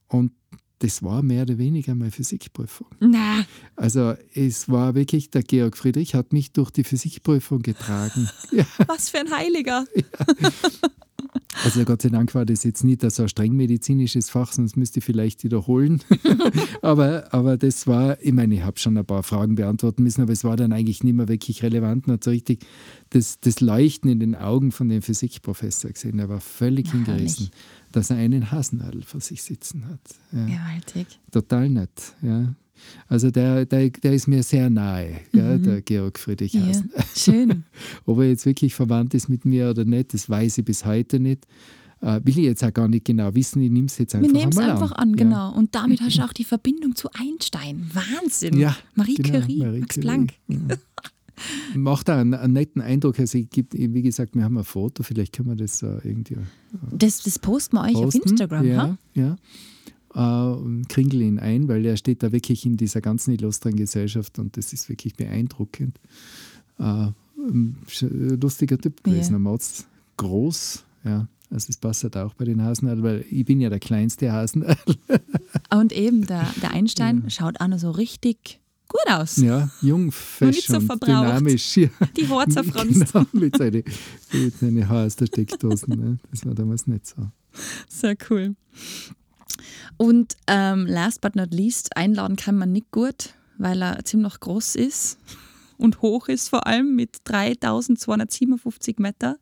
Und 0.09 0.33
das 0.81 1.03
war 1.03 1.23
mehr 1.23 1.43
oder 1.43 1.59
weniger 1.59 1.95
meine 1.95 2.11
Physikprüfung. 2.11 2.89
Na, 3.01 3.45
Also 3.77 4.15
es 4.35 4.69
war 4.69 4.95
wirklich, 4.95 5.31
der 5.31 5.43
Georg 5.43 5.77
Friedrich 5.77 6.15
hat 6.15 6.33
mich 6.33 6.53
durch 6.53 6.71
die 6.71 6.85
Physikprüfung 6.85 7.61
getragen. 7.61 8.29
Ja, 8.51 8.65
was 8.87 9.11
für 9.11 9.19
ein 9.19 9.31
Heiliger. 9.31 9.85
Also 11.65 11.85
Gott 11.85 12.03
sei 12.03 12.09
Dank 12.09 12.35
war 12.35 12.45
das 12.45 12.65
jetzt 12.65 12.85
nicht 12.85 13.09
so 13.11 13.23
ein 13.23 13.29
streng 13.29 13.55
medizinisches 13.55 14.31
Fach, 14.31 14.53
sonst 14.53 14.77
müsste 14.77 14.99
ich 15.01 15.05
vielleicht 15.05 15.45
wiederholen. 15.45 16.03
aber, 16.83 17.33
aber 17.33 17.57
das 17.57 17.87
war, 17.87 18.21
ich 18.21 18.33
meine, 18.33 18.55
ich 18.55 18.63
habe 18.63 18.79
schon 18.79 18.97
ein 18.97 19.05
paar 19.05 19.23
Fragen 19.23 19.55
beantworten 19.55 20.03
müssen, 20.03 20.23
aber 20.23 20.33
es 20.33 20.45
war 20.45 20.57
dann 20.57 20.73
eigentlich 20.73 21.05
nicht 21.05 21.15
mehr 21.15 21.29
wirklich 21.29 21.63
relevant. 21.63 22.07
Man 22.07 22.15
hat 22.15 22.25
so 22.25 22.31
richtig 22.31 22.65
das, 23.11 23.41
das 23.41 23.61
Leuchten 23.61 24.11
in 24.11 24.21
den 24.21 24.35
Augen 24.35 24.73
von 24.73 24.89
dem 24.89 25.03
Physikprofessor 25.03 25.91
gesehen. 25.91 26.19
Er 26.19 26.29
war 26.29 26.41
völlig 26.41 26.87
Ja, 26.87 26.93
hingerissen, 26.93 27.51
dass 27.93 28.11
er 28.11 28.17
einen 28.17 28.51
Hasenadel 28.51 29.03
vor 29.03 29.21
sich 29.21 29.43
sitzen 29.43 29.87
hat. 29.89 30.01
Ja. 30.33 30.47
Gewaltig. 30.47 31.07
total 31.31 31.69
nett. 31.69 32.15
Ja. 32.23 32.55
Also 33.09 33.31
der, 33.31 33.67
der, 33.67 33.91
der 33.91 34.13
ist 34.13 34.29
mir 34.29 34.43
sehr 34.43 34.71
nahe, 34.71 35.21
ja, 35.33 35.59
der 35.59 35.83
Georg 35.83 36.19
Friedrich 36.19 36.53
Ja, 36.55 36.63
Hasen. 36.67 36.91
schön. 37.17 37.65
Ob 38.07 38.19
er 38.19 38.29
jetzt 38.29 38.47
wirklich 38.47 38.75
verwandt 38.75 39.15
ist 39.15 39.29
mit 39.29 39.45
mir 39.45 39.71
oder 39.71 39.85
nicht, 39.85 40.15
das 40.15 40.29
weiß 40.31 40.59
ich 40.59 40.65
bis 40.65 40.85
heute 40.85 41.19
nicht. 41.21 41.47
Äh, 42.03 42.21
will 42.25 42.39
ich 42.39 42.45
jetzt 42.45 42.65
auch 42.65 42.73
gar 42.73 42.89
nicht 42.89 43.05
genau 43.05 43.35
wissen, 43.35 43.61
ich 43.63 43.71
nehme 43.71 43.87
es 43.87 43.99
jetzt 43.99 44.15
einfach 44.15 44.29
Wir 44.29 44.33
nehmen 44.39 44.53
es 44.53 44.59
einfach 44.59 44.93
an. 44.93 45.11
an, 45.11 45.17
genau. 45.17 45.53
Und 45.55 45.75
damit 45.75 46.01
hast 46.01 46.17
du 46.17 46.23
auch 46.25 46.33
die 46.33 46.45
Verbindung 46.45 46.95
zu 46.97 47.11
Einstein. 47.13 47.91
Wahnsinn. 47.93 48.59
Ja, 48.59 48.75
Marie 48.95 49.17
genau, 49.17 49.41
Curie, 49.41 49.59
Marie 49.59 49.81
Max 49.81 49.95
Curie. 49.97 50.07
Planck. 50.07 50.33
Ja. 50.49 50.59
Macht 51.75 52.11
auch 52.11 52.15
einen, 52.17 52.35
einen 52.35 52.53
netten 52.53 52.83
Eindruck. 52.83 53.19
Also 53.19 53.39
ich 53.39 53.49
gibt, 53.51 53.73
wie 53.75 54.03
gesagt, 54.03 54.35
wir 54.35 54.45
haben 54.45 54.59
ein 54.59 54.65
Foto, 54.65 55.03
vielleicht 55.03 55.35
können 55.35 55.49
wir 55.49 55.57
das 55.57 55.83
äh, 55.83 55.99
irgendwie 56.05 56.37
Das, 56.93 57.23
das 57.23 57.39
posten 57.39 57.77
wir 57.77 57.83
euch 57.83 57.97
auf 57.97 58.05
posten. 58.05 58.29
Instagram, 58.29 58.67
ja, 58.67 58.99
ja. 59.15 59.37
Äh, 60.15 60.19
und 60.21 60.89
kringel 60.89 61.23
ihn 61.23 61.39
ein, 61.39 61.69
weil 61.69 61.85
er 61.87 61.97
steht 61.97 62.23
da 62.23 62.33
wirklich 62.33 62.67
in 62.67 62.77
dieser 62.77 63.01
ganzen 63.01 63.33
illustren 63.33 63.77
Gesellschaft 63.77 64.39
und 64.39 64.57
das 64.57 64.73
ist 64.73 64.89
wirklich 64.89 65.15
beeindruckend. 65.15 65.99
Äh, 66.79 67.09
lustiger 67.37 68.79
Typ 68.79 69.03
gewesen, 69.03 69.33
Ja. 69.33 69.39
ein 69.39 69.43
Mords, 69.43 69.87
groß, 70.17 70.85
ja, 71.05 71.29
Also 71.53 71.67
es 71.71 71.77
passt 71.79 72.05
halt 72.05 72.17
auch 72.17 72.35
bei 72.35 72.45
den 72.45 72.63
Hasenöl, 72.63 73.03
weil 73.03 73.25
ich 73.31 73.45
bin 73.45 73.61
ja 73.61 73.71
der 73.71 73.81
kleinste 73.81 74.31
Hasenöl. 74.33 74.77
Und 75.73 75.93
eben, 75.93 76.27
der, 76.27 76.47
der 76.63 76.71
Einstein 76.75 77.29
schaut 77.31 77.61
auch 77.61 77.67
noch 77.69 77.79
so 77.79 77.91
richtig 77.91 78.61
gut 78.89 79.13
aus. 79.13 79.37
Ja, 79.39 79.71
jung, 79.83 80.13
fesch 80.13 80.67
so 80.67 80.77
und 80.77 80.83
verbraucht. 80.87 81.09
dynamisch. 81.09 81.77
Ja. 81.77 81.89
Die 82.17 82.29
Haare 82.29 82.49
zerfranst. 82.51 83.13
Genau, 83.13 83.27
mit 83.33 83.57
seinen 83.57 83.83
seine 84.61 84.89
Haare 84.89 85.07
aus 85.07 85.17
der 85.17 85.27
Steckdose. 85.27 85.89
Ne? 85.91 86.19
Das 86.31 86.45
war 86.47 86.55
damals 86.55 86.87
nicht 86.87 87.07
so. 87.07 87.29
Sehr 87.89 88.17
cool. 88.29 88.55
Und 89.97 90.37
ähm, 90.47 90.87
last 90.87 91.21
but 91.21 91.37
not 91.37 91.53
least, 91.53 91.97
einladen 91.97 92.37
kann 92.37 92.57
man 92.57 92.73
nicht 92.73 92.91
gut, 92.91 93.35
weil 93.59 93.83
er 93.83 94.05
ziemlich 94.05 94.41
groß 94.41 94.77
ist 94.77 95.19
und 95.77 96.03
hoch 96.03 96.29
ist 96.29 96.49
vor 96.49 96.67
allem 96.67 96.95
mit 96.95 97.19
3257 97.25 98.99
Meter. 98.99 99.37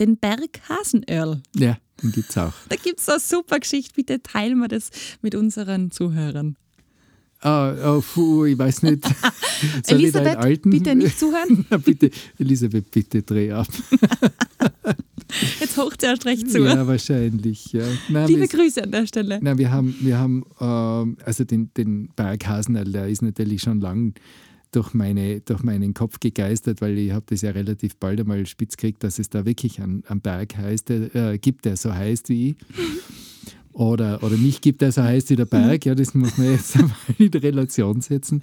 Den 0.00 0.16
Berg 0.16 0.60
Hasenöhrl. 0.68 1.40
Ja, 1.54 1.76
den 2.02 2.12
gibt 2.12 2.30
es 2.30 2.38
auch. 2.38 2.52
Da 2.68 2.76
gibt 2.76 3.00
es 3.00 3.08
eine 3.08 3.20
super 3.20 3.60
Geschichte. 3.60 3.92
Bitte 3.94 4.22
teilen 4.22 4.58
wir 4.58 4.68
das 4.68 4.90
mit 5.22 5.34
unseren 5.34 5.90
Zuhörern. 5.90 6.56
Ah, 7.44 7.74
oh, 7.96 8.00
puh, 8.00 8.46
ich 8.46 8.58
weiß 8.58 8.84
nicht. 8.84 9.04
Soll 9.86 9.98
Elisabeth, 9.98 10.62
bitte 10.62 10.94
nicht 10.94 11.18
zuhören. 11.18 11.66
Bitte, 11.84 12.10
Elisabeth, 12.38 12.90
bitte 12.90 13.22
dreh 13.22 13.52
ab. 13.52 13.68
Jetzt 15.60 15.76
hocht 15.76 16.00
sie 16.00 16.06
erst 16.06 16.26
recht 16.26 16.50
zu. 16.50 16.64
Ja, 16.64 16.86
wahrscheinlich. 16.86 17.72
Ja. 17.72 17.84
Nein, 18.08 18.28
Liebe 18.28 18.48
Grüße 18.48 18.82
an 18.82 18.90
der 18.90 19.06
Stelle. 19.06 19.38
Nein, 19.42 19.58
wir 19.58 19.70
haben, 19.70 19.94
wir 20.00 20.18
haben 20.18 20.44
ähm, 20.60 21.16
also 21.24 21.44
den, 21.44 21.70
den 21.76 22.08
Berg 22.16 22.46
Hasenal, 22.46 22.84
der 22.84 23.08
ist 23.08 23.22
natürlich 23.22 23.62
schon 23.62 23.80
lang 23.80 24.14
durch, 24.72 24.92
meine, 24.92 25.40
durch 25.40 25.62
meinen 25.62 25.94
Kopf 25.94 26.18
gegeistert, 26.20 26.80
weil 26.80 26.98
ich 26.98 27.12
habe 27.12 27.24
das 27.28 27.42
ja 27.42 27.50
relativ 27.50 27.96
bald 27.96 28.20
einmal 28.20 28.44
spitz 28.46 28.76
gekriegt, 28.76 29.04
dass 29.04 29.18
es 29.18 29.30
da 29.30 29.44
wirklich 29.44 29.80
einen, 29.80 30.02
einen 30.08 30.20
Berg 30.20 30.56
heißt, 30.56 30.88
der, 30.88 31.14
äh, 31.14 31.38
gibt, 31.38 31.64
der 31.64 31.76
so 31.76 31.94
heißt 31.94 32.28
wie 32.28 32.50
ich. 32.50 32.56
Oder, 33.72 34.22
oder 34.22 34.36
mich 34.36 34.60
gibt, 34.60 34.82
der 34.82 34.92
so 34.92 35.02
heißt 35.02 35.30
wie 35.30 35.36
der 35.36 35.46
Berg. 35.46 35.84
Ja, 35.84 35.94
das 35.94 36.14
muss 36.14 36.38
man 36.38 36.52
jetzt 36.52 36.76
einmal 36.76 36.96
in 37.18 37.28
Relation 37.28 38.00
setzen. 38.00 38.42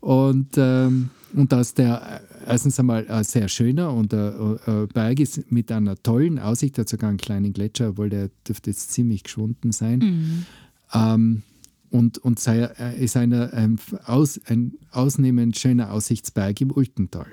Und, 0.00 0.50
ähm, 0.56 1.10
und 1.34 1.52
dass 1.52 1.74
der 1.74 2.22
erstens 2.48 2.78
einmal 2.80 3.08
ein 3.08 3.24
sehr 3.24 3.48
schöner 3.48 3.92
und 3.92 4.12
äh, 4.12 4.28
äh, 4.28 4.86
Berg 4.92 5.20
ist 5.20 5.50
mit 5.50 5.70
einer 5.70 5.96
tollen 6.02 6.38
Aussicht, 6.38 6.78
hat 6.78 6.88
sogar 6.88 7.10
einen 7.10 7.18
kleinen 7.18 7.52
Gletscher, 7.52 7.90
obwohl 7.90 8.10
der 8.10 8.30
dürfte 8.46 8.70
jetzt 8.70 8.92
ziemlich 8.92 9.22
geschwunden 9.22 9.72
sein. 9.72 10.46
Ähm, 10.92 11.42
und, 11.90 12.18
und 12.18 12.38
sei, 12.38 12.60
äh, 12.60 13.02
ist 13.02 13.16
eine, 13.16 13.52
ein, 13.52 13.78
aus, 14.04 14.40
ein 14.46 14.74
ausnehmend 14.90 15.58
schöner 15.58 15.92
Aussichtsberg 15.92 16.60
im 16.60 16.70
Ultental, 16.70 17.26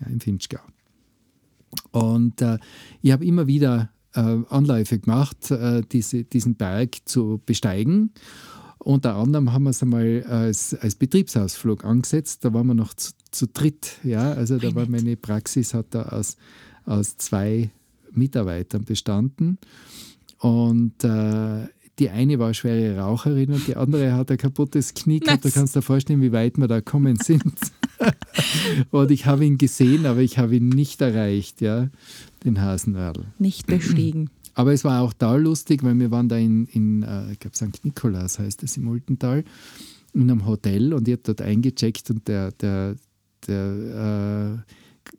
ja, 0.00 0.06
im 0.06 0.20
Finchgau. 0.20 0.60
Und 1.92 2.42
äh, 2.42 2.58
ich 3.02 3.12
habe 3.12 3.24
immer 3.24 3.46
wieder 3.46 3.90
äh, 4.14 4.20
Anläufe 4.48 4.98
gemacht, 4.98 5.50
äh, 5.50 5.82
diese, 5.90 6.24
diesen 6.24 6.56
Berg 6.56 6.96
zu 7.04 7.40
besteigen. 7.44 8.12
Unter 8.78 9.16
anderem 9.16 9.52
haben 9.52 9.64
wir 9.64 9.70
es 9.70 9.82
einmal 9.82 10.24
als, 10.24 10.74
als 10.74 10.94
Betriebsausflug 10.94 11.84
angesetzt. 11.84 12.44
Da 12.44 12.54
waren 12.54 12.66
wir 12.66 12.74
noch 12.74 12.94
zu, 12.94 13.12
zu 13.30 13.46
dritt. 13.46 13.98
Ja? 14.02 14.32
Also 14.32 14.58
da 14.58 14.74
war 14.74 14.88
meine 14.88 15.16
Praxis 15.16 15.74
hat 15.74 15.86
da 15.90 16.02
aus, 16.02 16.36
aus 16.84 17.16
zwei 17.16 17.70
Mitarbeitern 18.12 18.84
bestanden. 18.84 19.58
Und 20.38 21.04
äh, 21.04 21.68
die 21.98 22.08
eine 22.08 22.38
war 22.38 22.54
schwere 22.54 22.98
Raucherin 22.98 23.52
und 23.52 23.66
die 23.66 23.76
andere 23.76 24.14
hat 24.14 24.30
ein 24.30 24.38
kaputtes 24.38 24.94
Knie 24.94 25.20
gehabt. 25.20 25.44
Nice. 25.44 25.52
Da 25.52 25.60
kannst 25.60 25.76
du 25.76 25.80
dir 25.80 25.82
vorstellen, 25.82 26.22
wie 26.22 26.32
weit 26.32 26.56
wir 26.56 26.66
da 26.66 26.78
gekommen 26.78 27.16
sind. 27.22 27.54
und 28.90 29.10
ich 29.10 29.26
habe 29.26 29.44
ihn 29.44 29.58
gesehen, 29.58 30.06
aber 30.06 30.20
ich 30.20 30.38
habe 30.38 30.56
ihn 30.56 30.70
nicht 30.70 31.02
erreicht, 31.02 31.60
ja, 31.60 31.90
den 32.44 32.60
Hasenradl. 32.60 33.26
Nicht 33.38 33.66
bestiegen. 33.66 34.30
Aber 34.54 34.72
es 34.72 34.84
war 34.84 35.00
auch 35.00 35.12
da 35.12 35.36
lustig, 35.36 35.84
weil 35.84 35.98
wir 36.00 36.10
waren 36.10 36.28
da 36.28 36.36
in, 36.36 36.66
in 36.66 37.02
äh, 37.04 37.32
ich 37.32 37.38
glaube 37.38 37.56
St. 37.56 37.84
Nikolaus 37.84 38.40
heißt 38.40 38.62
es 38.64 38.76
im 38.76 38.88
Ultental, 38.88 39.44
in 40.12 40.22
einem 40.22 40.44
Hotel 40.44 40.92
und 40.92 41.06
ich 41.06 41.12
habe 41.12 41.22
dort 41.24 41.40
eingecheckt 41.40 42.10
und 42.10 42.26
der, 42.26 42.50
der, 42.52 42.96
der 43.46 44.62
äh, 44.66 44.72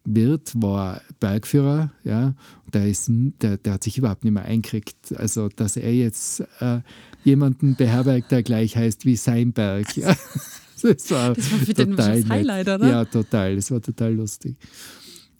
Wirt 0.05 0.53
war 0.55 1.01
Bergführer, 1.19 1.91
ja, 2.03 2.33
der, 2.73 2.87
ist, 2.87 3.07
der, 3.09 3.57
der 3.57 3.73
hat 3.73 3.83
sich 3.83 3.97
überhaupt 3.97 4.23
nicht 4.23 4.33
mehr 4.33 4.45
einkriegt. 4.45 5.15
Also, 5.15 5.49
dass 5.49 5.77
er 5.77 5.93
jetzt 5.93 6.41
äh, 6.59 6.79
jemanden 7.23 7.75
beherbergt, 7.75 8.31
der 8.31 8.43
gleich 8.43 8.75
heißt 8.75 9.05
wie 9.05 9.15
sein 9.15 9.53
Berg. 9.53 9.95
Ja. 9.97 10.15
Das 10.83 11.11
war, 11.11 11.35
Das 11.35 11.51
war 11.51 11.59
für 11.59 11.73
den 11.75 11.91
total 11.91 12.21
das. 12.21 12.29
Highlight, 12.31 12.67
oder? 12.67 12.89
Ja, 12.89 13.05
total. 13.05 13.55
Das 13.55 13.69
war 13.69 13.83
total 13.83 14.15
lustig. 14.15 14.57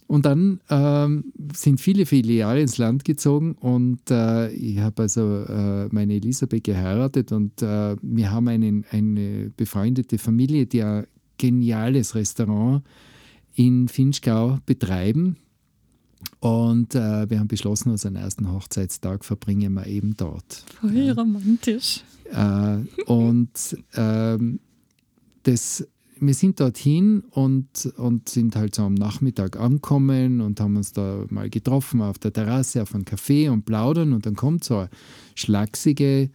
Und 0.05 0.25
dann 0.25 0.59
ähm, 0.69 1.31
sind 1.55 1.81
viele, 1.81 2.05
viele 2.05 2.33
Jahre 2.33 2.61
ins 2.61 2.77
Land 2.77 3.05
gezogen 3.05 3.53
und 3.53 4.11
äh, 4.11 4.51
ich 4.51 4.77
habe 4.79 5.03
also 5.03 5.45
äh, 5.45 5.88
meine 5.89 6.13
Elisabeth 6.13 6.65
geheiratet 6.65 7.31
und 7.31 7.61
äh, 7.63 7.95
wir 8.01 8.29
haben 8.29 8.50
einen, 8.50 8.85
eine 8.91 9.51
befreundete 9.57 10.17
Familie, 10.17 10.67
die 10.67 10.83
ein 10.83 11.07
geniales 11.41 12.13
Restaurant 12.13 12.83
in 13.55 13.88
Finchgau 13.88 14.60
betreiben. 14.67 15.38
Und 16.39 16.93
äh, 16.93 17.29
wir 17.29 17.39
haben 17.39 17.48
beschlossen, 17.48 17.89
unseren 17.89 18.15
ersten 18.15 18.51
Hochzeitstag 18.51 19.25
verbringen 19.25 19.74
wir 19.74 19.88
eben 19.88 20.15
dort. 20.15 20.63
Voll 20.79 21.10
romantisch. 21.12 22.03
Äh, 22.31 22.77
und 23.05 23.77
ähm, 23.95 24.60
das, 25.43 25.88
wir 26.19 26.33
sind 26.36 26.60
dorthin 26.60 27.24
und, 27.31 27.91
und 27.98 28.29
sind 28.29 28.55
halt 28.55 28.75
so 28.75 28.83
am 28.83 28.93
Nachmittag 28.93 29.60
angekommen 29.60 30.41
und 30.41 30.60
haben 30.60 30.77
uns 30.77 30.93
da 30.93 31.25
mal 31.29 31.50
getroffen 31.50 32.01
auf 32.01 32.19
der 32.19 32.31
Terrasse 32.33 32.83
auf 32.83 32.93
einem 32.93 33.03
Café 33.03 33.50
und 33.50 33.65
plaudern 33.65 34.13
und 34.13 34.27
dann 34.27 34.36
kommt 34.36 34.63
so 34.63 34.77
eine 34.77 34.89
schlachsige 35.33 36.29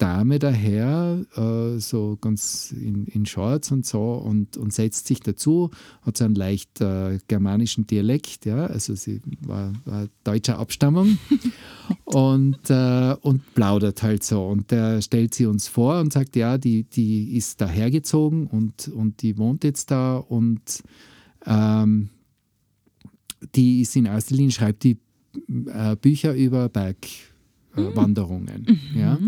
Dame 0.00 0.38
daher, 0.38 1.26
äh, 1.36 1.78
so 1.78 2.16
ganz 2.18 2.72
in, 2.72 3.04
in 3.04 3.26
Shorts 3.26 3.70
und 3.70 3.84
so 3.84 4.14
und, 4.14 4.56
und 4.56 4.72
setzt 4.72 5.06
sich 5.06 5.20
dazu, 5.20 5.70
hat 6.00 6.16
so 6.16 6.24
einen 6.24 6.34
leicht 6.34 6.80
äh, 6.80 7.18
germanischen 7.28 7.86
Dialekt, 7.86 8.46
ja, 8.46 8.66
also 8.66 8.94
sie 8.94 9.20
war, 9.40 9.74
war 9.84 10.08
deutscher 10.24 10.58
Abstammung 10.58 11.18
und, 12.04 12.70
äh, 12.70 13.14
und 13.20 13.54
plaudert 13.54 14.02
halt 14.02 14.24
so. 14.24 14.46
Und 14.46 14.70
der 14.70 15.02
stellt 15.02 15.34
sie 15.34 15.44
uns 15.44 15.68
vor 15.68 16.00
und 16.00 16.14
sagt, 16.14 16.34
ja, 16.34 16.56
die, 16.56 16.84
die 16.84 17.36
ist 17.36 17.60
dahergezogen 17.60 18.46
und, 18.46 18.88
und 18.88 19.20
die 19.20 19.36
wohnt 19.36 19.64
jetzt 19.64 19.90
da 19.90 20.16
und 20.16 20.82
ähm, 21.44 22.08
die 23.54 23.82
ist 23.82 23.94
in 23.96 24.06
erster 24.06 24.34
Linie, 24.34 24.52
schreibt 24.52 24.82
die 24.82 24.96
äh, 25.66 25.94
Bücher 25.96 26.34
über 26.34 26.70
Bergwanderungen. 26.70 28.80
Ja. 28.94 29.18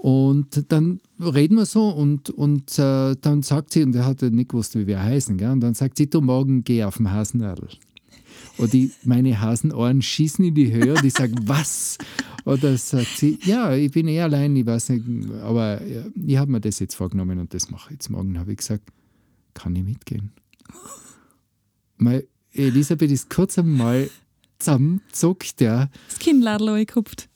Und 0.00 0.70
dann 0.70 1.00
reden 1.18 1.56
wir 1.56 1.66
so 1.66 1.88
und, 1.88 2.30
und 2.30 2.78
äh, 2.78 3.16
dann 3.20 3.42
sagt 3.42 3.72
sie, 3.72 3.82
und 3.82 3.96
er 3.96 4.06
hat 4.06 4.22
ja 4.22 4.30
nicht 4.30 4.50
gewusst, 4.50 4.78
wie 4.78 4.86
wir 4.86 5.02
heißen, 5.02 5.36
gell? 5.38 5.50
und 5.50 5.60
dann 5.60 5.74
sagt 5.74 5.98
sie, 5.98 6.08
du 6.08 6.20
morgen 6.20 6.62
geh 6.62 6.84
auf 6.84 6.98
den 6.98 7.10
Hasenradl. 7.10 7.68
Und 8.58 8.72
die, 8.72 8.92
meine 9.02 9.40
Hasenohren 9.40 10.00
schießen 10.00 10.44
in 10.44 10.54
die 10.54 10.72
Höhe 10.72 10.94
und 10.94 11.04
ich 11.04 11.14
sage, 11.14 11.34
was? 11.46 11.98
Oder 12.44 12.78
sagt 12.78 13.16
sie, 13.16 13.40
ja, 13.42 13.74
ich 13.74 13.90
bin 13.90 14.06
eh 14.06 14.20
allein, 14.20 14.54
ich 14.54 14.66
weiß 14.66 14.90
nicht, 14.90 15.32
aber 15.42 15.80
ich 15.82 16.36
habe 16.36 16.52
mir 16.52 16.60
das 16.60 16.78
jetzt 16.78 16.94
vorgenommen 16.94 17.40
und 17.40 17.52
das 17.52 17.68
mache 17.68 17.86
ich 17.88 17.94
jetzt 17.94 18.08
morgen. 18.08 18.38
habe 18.38 18.52
ich 18.52 18.58
gesagt, 18.58 18.84
kann 19.52 19.74
ich 19.74 19.82
mitgehen? 19.82 20.30
Meine 21.96 22.22
Elisabeth 22.52 23.10
ist 23.10 23.30
kurz 23.30 23.58
einmal 23.58 24.08
zusammenzuckt, 24.60 25.60
ja. 25.60 25.90
Das 26.08 26.20
Kinnladel 26.20 26.86
gekupft. 26.86 27.27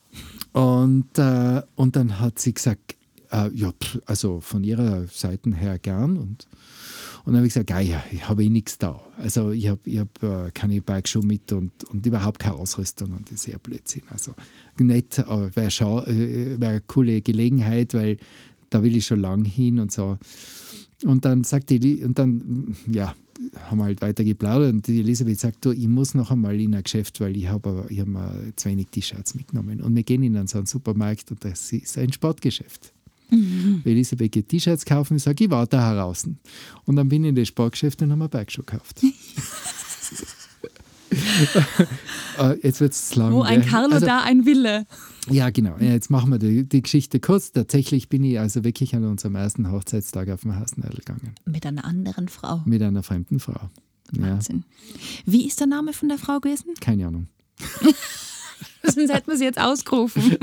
Und, 0.52 1.18
äh, 1.18 1.62
und 1.76 1.96
dann 1.96 2.20
hat 2.20 2.38
sie 2.38 2.52
gesagt, 2.52 2.96
äh, 3.30 3.50
ja, 3.54 3.72
pff, 3.72 4.00
also 4.06 4.40
von 4.40 4.62
ihrer 4.64 5.06
Seite 5.06 5.54
her 5.54 5.78
gern. 5.78 6.16
Und, 6.16 6.46
und 7.24 7.32
dann 7.32 7.36
habe 7.36 7.46
ich 7.46 7.54
gesagt, 7.54 7.70
ja, 7.70 7.80
ja, 7.80 8.04
ich 8.10 8.28
habe 8.28 8.44
eh 8.44 8.50
nichts 8.50 8.78
da. 8.78 9.00
Also 9.16 9.50
ich 9.50 9.68
habe 9.68 9.80
ich 9.84 9.98
hab, 9.98 10.22
äh, 10.22 10.50
keine 10.52 10.80
Bikeschuhe 10.80 11.24
mit 11.24 11.52
und, 11.52 11.84
und 11.84 12.04
überhaupt 12.04 12.38
keine 12.38 12.56
Ausrüstung 12.56 13.12
und 13.12 13.30
das 13.30 13.40
ist 13.40 13.48
eher 13.48 13.58
Blödsinn. 13.58 14.02
Also 14.10 14.34
nett, 14.78 15.18
aber 15.20 15.54
wäre 15.56 15.70
schon 15.70 16.04
äh, 16.06 16.60
wär 16.60 16.68
eine 16.68 16.80
coole 16.82 17.22
Gelegenheit, 17.22 17.94
weil 17.94 18.18
da 18.70 18.82
will 18.82 18.96
ich 18.96 19.06
schon 19.06 19.20
lang 19.20 19.44
hin 19.44 19.78
und 19.78 19.92
so. 19.92 20.18
Und 21.04 21.24
dann 21.24 21.44
sagt 21.44 21.70
die, 21.70 22.04
und 22.04 22.18
dann, 22.18 22.76
ja, 22.86 23.14
haben 23.68 23.78
wir 23.78 23.84
halt 23.84 24.02
weiter 24.02 24.24
geplaudert 24.24 24.72
und 24.72 24.86
die 24.86 25.00
Elisabeth 25.00 25.40
sagt, 25.40 25.64
du, 25.64 25.72
ich 25.72 25.88
muss 25.88 26.14
noch 26.14 26.30
einmal 26.30 26.60
in 26.60 26.74
ein 26.74 26.82
Geschäft, 26.82 27.20
weil 27.20 27.36
ich 27.36 27.48
habe 27.48 27.86
ich 27.88 28.00
hab 28.00 28.06
mir 28.06 28.52
zu 28.56 28.68
wenig 28.68 28.88
T-Shirts 28.88 29.34
mitgenommen. 29.34 29.80
Und 29.80 29.94
wir 29.94 30.02
gehen 30.02 30.22
in 30.22 30.46
so 30.46 30.58
einen 30.58 30.66
Supermarkt 30.66 31.30
und 31.30 31.44
das 31.44 31.72
ist 31.72 31.98
ein 31.98 32.12
Sportgeschäft. 32.12 32.92
Die 33.32 33.90
Elisabeth 33.90 34.30
geht 34.32 34.48
T-Shirts 34.50 34.84
kaufen, 34.84 35.16
ich 35.16 35.22
sage, 35.22 35.44
ich 35.44 35.50
warte 35.50 35.76
da 35.76 35.94
draußen. 35.94 36.38
Und 36.84 36.96
dann 36.96 37.08
bin 37.08 37.24
ich 37.24 37.30
in 37.30 37.34
das 37.34 37.48
Sportgeschäft 37.48 38.02
und 38.02 38.10
habe 38.10 38.18
mir 38.24 38.28
Bergschuhe 38.28 38.64
gekauft. 38.64 39.00
Äh, 42.38 42.58
Jetzt 42.62 42.80
wird 42.80 42.92
es 42.94 43.14
lang. 43.14 43.32
Wo 43.32 43.42
ein? 43.42 43.60
Carlo, 43.66 43.94
Also- 43.94 44.06
da 44.06 44.22
ein 44.22 44.46
Wille. 44.46 44.86
ja, 45.28 45.50
genau. 45.50 45.76
Ja, 45.78 45.90
Jetzt 45.92 46.10
machen 46.10 46.30
wir 46.30 46.38
die, 46.38 46.66
die 46.66 46.80
Geschichte 46.82 47.20
kurz. 47.20 47.52
Tatsächlich 47.52 48.08
bin 48.08 48.24
ich 48.24 48.40
also 48.40 48.64
wirklich 48.64 48.94
an 48.96 49.04
unserem 49.04 49.34
ersten 49.34 49.70
Hochzeitstag 49.70 50.30
auf 50.30 50.40
den 50.40 50.56
Hasenöl 50.56 50.94
gegangen. 50.94 51.34
Mit 51.44 51.66
einer 51.66 51.84
anderen 51.84 52.28
Frau. 52.28 52.62
Mit 52.64 52.82
einer 52.82 53.02
fremden 53.02 53.38
Frau. 53.38 53.70
Ja, 54.16 54.22
Wahnsinn. 54.22 54.64
Wie 55.26 55.46
ist 55.46 55.60
der 55.60 55.66
Name 55.66 55.92
von 55.92 56.08
der 56.08 56.16
Frau 56.18 56.40
gewesen? 56.40 56.72
keine 56.80 57.06
Ahnung. 57.08 57.28
sonst 58.82 59.12
hätten 59.12 59.30
wir 59.30 59.36
sie 59.36 59.44
jetzt 59.44 59.60
ausgerufen. 59.60 60.36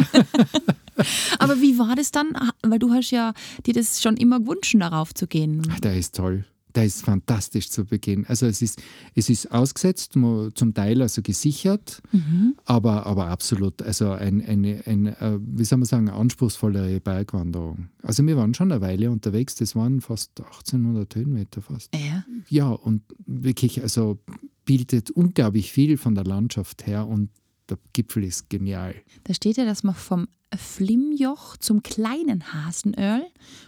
Aber 1.40 1.60
wie 1.62 1.78
war 1.78 1.96
das 1.96 2.12
dann? 2.12 2.34
Weil 2.62 2.80
du 2.80 2.92
hast 2.94 3.10
ja 3.12 3.34
dir 3.66 3.74
das 3.74 4.02
schon 4.02 4.18
immer 4.18 4.40
gewünscht, 4.40 4.76
darauf 4.78 5.14
zu 5.14 5.28
gehen. 5.28 5.62
Ach, 5.72 5.80
der 5.80 5.98
ist 5.98 6.16
toll. 6.16 6.46
Der 6.76 6.86
ist 6.86 7.04
fantastisch 7.04 7.70
zu 7.70 7.86
Beginn. 7.86 8.26
Also 8.28 8.46
es 8.46 8.62
ist, 8.62 8.82
es 9.16 9.30
ist 9.30 9.52
ausgesetzt, 9.52 10.14
zum 10.14 10.74
Teil 10.74 11.02
also 11.02 11.22
gesichert, 11.22 12.02
mhm. 12.12 12.56
aber, 12.66 13.06
aber 13.06 13.28
absolut, 13.28 13.82
also 13.82 14.12
ein, 14.12 14.46
eine, 14.46 14.84
ein, 14.86 15.08
äh, 15.08 15.40
wie 15.42 15.66
soll 15.66 15.80
man 15.80 15.86
sagen, 15.86 16.10
anspruchsvollere 16.10 17.00
Bergwanderung. 17.00 17.90
Also 18.04 18.26
wir 18.26 18.38
waren 18.38 18.54
schon 18.54 18.72
eine 18.72 18.82
Weile 18.82 19.10
unterwegs, 19.10 19.56
das 19.56 19.76
waren 19.76 20.02
fast 20.02 20.40
1800 20.40 21.16
Höhenmeter 21.16 21.62
fast. 21.62 21.94
Ja. 21.96 22.24
Ja, 22.50 22.70
und 22.70 23.02
wirklich, 23.26 23.82
also 23.82 24.20
bildet 24.66 25.10
unglaublich 25.10 25.72
viel 25.72 25.98
von 25.98 26.14
der 26.14 26.26
Landschaft 26.26 26.86
her 26.86 27.08
und 27.08 27.30
der 27.70 27.78
Gipfel 27.94 28.24
ist 28.24 28.50
genial. 28.50 28.96
Da 29.24 29.34
steht 29.34 29.58
ja, 29.58 29.66
dass 29.66 29.84
man 29.84 29.96
vom 29.96 30.28
Flimjoch 30.56 31.58
zum 31.58 31.84
kleinen 31.84 32.54
Hasenöl 32.54 33.22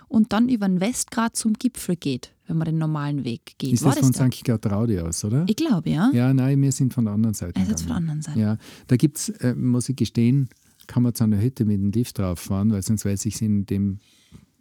und 0.07 0.33
dann 0.33 0.49
über 0.49 0.67
den 0.67 0.79
Westgrad 0.79 1.35
zum 1.35 1.53
Gipfel 1.53 1.95
geht, 1.95 2.33
wenn 2.47 2.57
man 2.57 2.65
den 2.65 2.77
normalen 2.77 3.23
Weg 3.23 3.55
geht. 3.57 3.73
Ist 3.73 3.83
War 3.83 3.93
das, 3.93 4.07
das 4.07 4.17
von 4.17 4.31
St. 4.31 4.43
Gertraudi 4.43 4.99
aus, 4.99 5.23
oder? 5.23 5.45
Ich 5.47 5.55
glaube, 5.55 5.89
ja. 5.89 6.09
Ja, 6.13 6.33
nein, 6.33 6.61
wir 6.61 6.71
sind 6.71 6.93
von 6.93 7.05
der 7.05 7.13
anderen 7.13 7.35
Seite. 7.35 7.59
Also 7.59 7.77
von 7.77 7.87
der 7.87 7.95
anderen 7.97 8.21
Seite. 8.21 8.39
Ja, 8.39 8.57
da 8.87 8.95
gibt 8.95 9.17
es, 9.17 9.29
äh, 9.29 9.53
muss 9.53 9.89
ich 9.89 9.95
gestehen, 9.95 10.49
kann 10.87 11.03
man 11.03 11.13
zu 11.13 11.23
einer 11.23 11.39
Hütte 11.39 11.65
mit 11.65 11.79
dem 11.79 11.91
Lift 11.91 12.17
drauf 12.17 12.39
fahren, 12.39 12.71
weil 12.71 12.81
sonst 12.81 13.05
weiß 13.05 13.25
ich 13.25 13.41
in, 13.41 13.65
dem, 13.65 13.99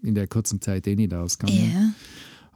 in 0.02 0.14
der 0.14 0.28
kurzen 0.28 0.60
Zeit 0.60 0.86
eh 0.86 0.96
nicht 0.96 1.14
ausgegangen. 1.14 1.94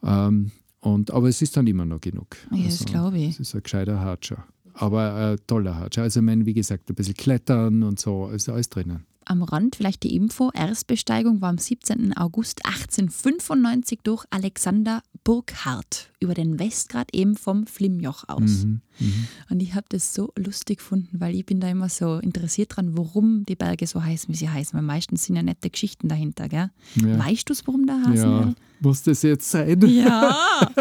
Ja. 0.03 0.27
Ähm, 0.29 0.53
und, 0.81 1.11
aber 1.11 1.29
es 1.29 1.41
ist 1.41 1.57
dann 1.57 1.67
immer 1.67 1.87
noch 1.87 2.01
genug. 2.01 2.37
Ja, 2.51 2.65
das 2.65 2.83
also, 2.83 2.85
glaube 2.85 3.19
ich. 3.19 3.31
Es 3.31 3.41
ist 3.41 3.55
ein 3.55 3.63
gescheiter 3.63 4.01
Hatscher. 4.01 4.47
Aber 4.75 5.15
ein 5.15 5.39
toller 5.47 5.79
Hatscher. 5.79 6.03
Also, 6.03 6.21
ich 6.21 6.47
wie 6.47 6.55
gesagt, 6.55 6.91
ein 6.91 6.95
bisschen 6.95 7.15
klettern 7.15 7.83
und 7.83 7.99
so, 7.99 8.29
ist 8.29 8.49
alles 8.49 8.69
drinnen 8.69 9.07
am 9.27 9.43
Rand 9.43 9.77
vielleicht 9.77 10.03
die 10.03 10.15
Info. 10.15 10.51
Erstbesteigung 10.53 11.41
war 11.41 11.51
am 11.51 11.59
17. 11.59 12.17
August 12.17 12.65
1895 12.67 14.01
durch 14.03 14.25
Alexander 14.31 15.03
Burkhardt 15.25 16.11
über 16.25 16.35
den 16.35 16.59
Westgrad 16.59 17.15
eben 17.15 17.37
vom 17.37 17.67
Flimjoch 17.67 18.25
aus. 18.29 18.65
Mhm, 18.65 18.81
mh. 18.99 19.07
Und 19.51 19.63
ich 19.63 19.75
habe 19.75 19.87
das 19.89 20.15
so 20.15 20.33
lustig 20.37 20.79
gefunden, 20.79 21.21
weil 21.21 21.35
ich 21.35 21.47
bin 21.47 21.61
da 21.61 21.69
immer 21.69 21.89
so 21.89 22.19
interessiert 22.19 22.77
dran, 22.77 22.97
warum 22.97 23.45
die 23.45 23.55
Berge 23.57 23.87
so 23.87 24.03
heißen, 24.03 24.33
wie 24.33 24.37
sie 24.37 24.49
heißen. 24.49 24.77
Weil 24.77 24.85
meistens 24.85 25.25
sind 25.25 25.37
ja 25.37 25.43
nette 25.43 25.71
Geschichten 25.71 26.09
dahinter. 26.09 26.49
Gell? 26.49 26.71
Ja. 26.97 27.19
Weißt 27.19 27.49
du 27.49 27.53
es, 27.53 27.67
warum 27.67 27.87
der 27.87 28.03
Hasen? 28.03 28.17
Ja, 28.17 28.55
muss 28.81 29.03
das 29.03 29.23
jetzt 29.23 29.51
sein? 29.51 29.81
Ja. 29.87 30.37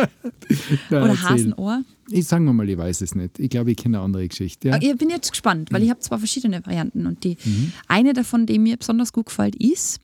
Oder 0.90 1.10
erzähl. 1.10 1.24
Hasenohr? 1.24 1.84
Ich 2.10 2.28
sage 2.28 2.44
mal, 2.44 2.70
ich 2.70 2.78
weiß 2.78 3.02
es 3.02 3.16
nicht. 3.16 3.40
Ich 3.40 3.50
glaube, 3.50 3.72
ich 3.72 3.78
kenne 3.78 3.98
eine 3.98 4.06
andere 4.06 4.28
Geschichte. 4.28 4.70
Ja? 4.70 4.78
Ich 4.82 4.98
bin 4.98 5.10
jetzt 5.10 5.32
gespannt, 5.32 5.72
weil 5.72 5.84
ich 5.84 5.90
habe 5.90 6.00
zwei 6.00 6.18
verschiedene 6.18 6.66
Varianten 6.66 7.08
und 7.08 7.24
die 7.24 7.38
mhm. 7.44 7.72
eine 7.88 8.14
davon, 8.14 8.46
die 8.46 8.60
mir 8.60 8.78
besonders 8.78 9.14
gut 9.14 9.28
gefällt, 9.28 9.56
ist, 9.56 10.00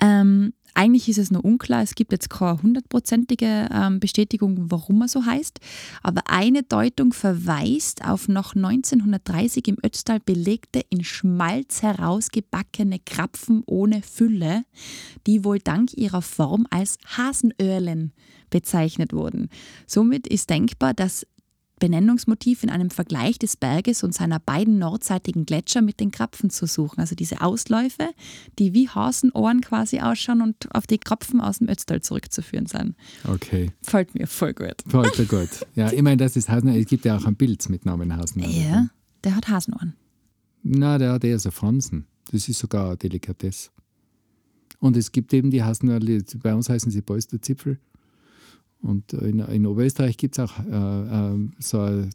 ähm, 0.00 0.52
eigentlich 0.74 1.08
ist 1.08 1.18
es 1.18 1.30
noch 1.30 1.42
unklar, 1.42 1.82
es 1.82 1.94
gibt 1.94 2.12
jetzt 2.12 2.30
keine 2.30 2.62
hundertprozentige 2.62 3.68
ähm, 3.72 4.00
Bestätigung, 4.00 4.70
warum 4.70 5.02
er 5.02 5.08
so 5.08 5.24
heißt, 5.24 5.60
aber 6.02 6.22
eine 6.26 6.62
Deutung 6.62 7.12
verweist 7.12 8.04
auf 8.04 8.28
noch 8.28 8.54
1930 8.54 9.68
im 9.68 9.76
Ötztal 9.84 10.20
belegte, 10.20 10.82
in 10.90 11.04
Schmalz 11.04 11.82
herausgebackene 11.82 12.98
Krapfen 13.04 13.62
ohne 13.66 14.02
Fülle, 14.02 14.64
die 15.26 15.44
wohl 15.44 15.58
dank 15.58 15.94
ihrer 15.96 16.22
Form 16.22 16.66
als 16.70 16.98
Hasenöhrlen 17.16 18.12
bezeichnet 18.50 19.12
wurden. 19.12 19.50
Somit 19.86 20.26
ist 20.26 20.50
denkbar, 20.50 20.94
dass 20.94 21.26
Benennungsmotiv 21.78 22.62
in 22.62 22.70
einem 22.70 22.90
Vergleich 22.90 23.38
des 23.38 23.56
Berges 23.56 24.02
und 24.02 24.14
seiner 24.14 24.38
beiden 24.38 24.78
nordseitigen 24.78 25.46
Gletscher 25.46 25.82
mit 25.82 26.00
den 26.00 26.10
Krapfen 26.10 26.50
zu 26.50 26.66
suchen. 26.66 27.00
Also 27.00 27.14
diese 27.14 27.40
Ausläufe, 27.40 28.10
die 28.58 28.74
wie 28.74 28.88
Hasenohren 28.88 29.60
quasi 29.60 30.00
ausschauen 30.00 30.42
und 30.42 30.74
auf 30.74 30.86
die 30.86 30.98
Krapfen 30.98 31.40
aus 31.40 31.58
dem 31.58 31.68
Ötztal 31.68 32.02
zurückzuführen 32.02 32.66
sind. 32.66 32.94
Okay. 33.24 33.70
Fällt 33.82 34.14
mir 34.14 34.26
voll 34.26 34.54
gut. 34.54 34.76
Fällt 34.86 35.18
mir 35.18 35.26
gut. 35.26 35.66
Ja, 35.74 35.92
ich 35.92 36.02
meine, 36.02 36.16
das 36.16 36.36
ist 36.36 36.48
Hasenohren. 36.48 36.80
Es 36.80 36.86
gibt 36.86 37.04
ja 37.04 37.16
auch 37.16 37.24
ein 37.24 37.36
Bild 37.36 37.68
mit 37.68 37.84
Namen 37.84 38.16
Hasenohren. 38.16 38.52
Ja, 38.52 38.88
der 39.24 39.36
hat 39.36 39.48
Hasenohren. 39.48 39.94
Na, 40.62 40.98
der 40.98 41.12
hat 41.12 41.24
eher 41.24 41.38
so 41.38 41.50
Fransen. 41.50 42.06
Das 42.30 42.48
ist 42.48 42.58
sogar 42.58 42.88
eine 42.88 42.96
Delikatesse. 42.96 43.70
Und 44.80 44.96
es 44.96 45.10
gibt 45.12 45.32
eben 45.34 45.50
die 45.50 45.62
Hasenohren, 45.62 46.24
bei 46.42 46.54
uns 46.54 46.68
heißen 46.68 46.90
sie 46.90 47.00
Polsterzipfel. 47.00 47.78
Und 48.80 49.12
in, 49.12 49.40
in 49.40 49.66
Oberösterreich 49.66 50.16
gibt 50.16 50.38
es 50.38 50.44
auch 50.44 50.58
äh, 50.60 51.32
äh, 51.32 51.48
so 51.58 51.80
ein 51.80 52.10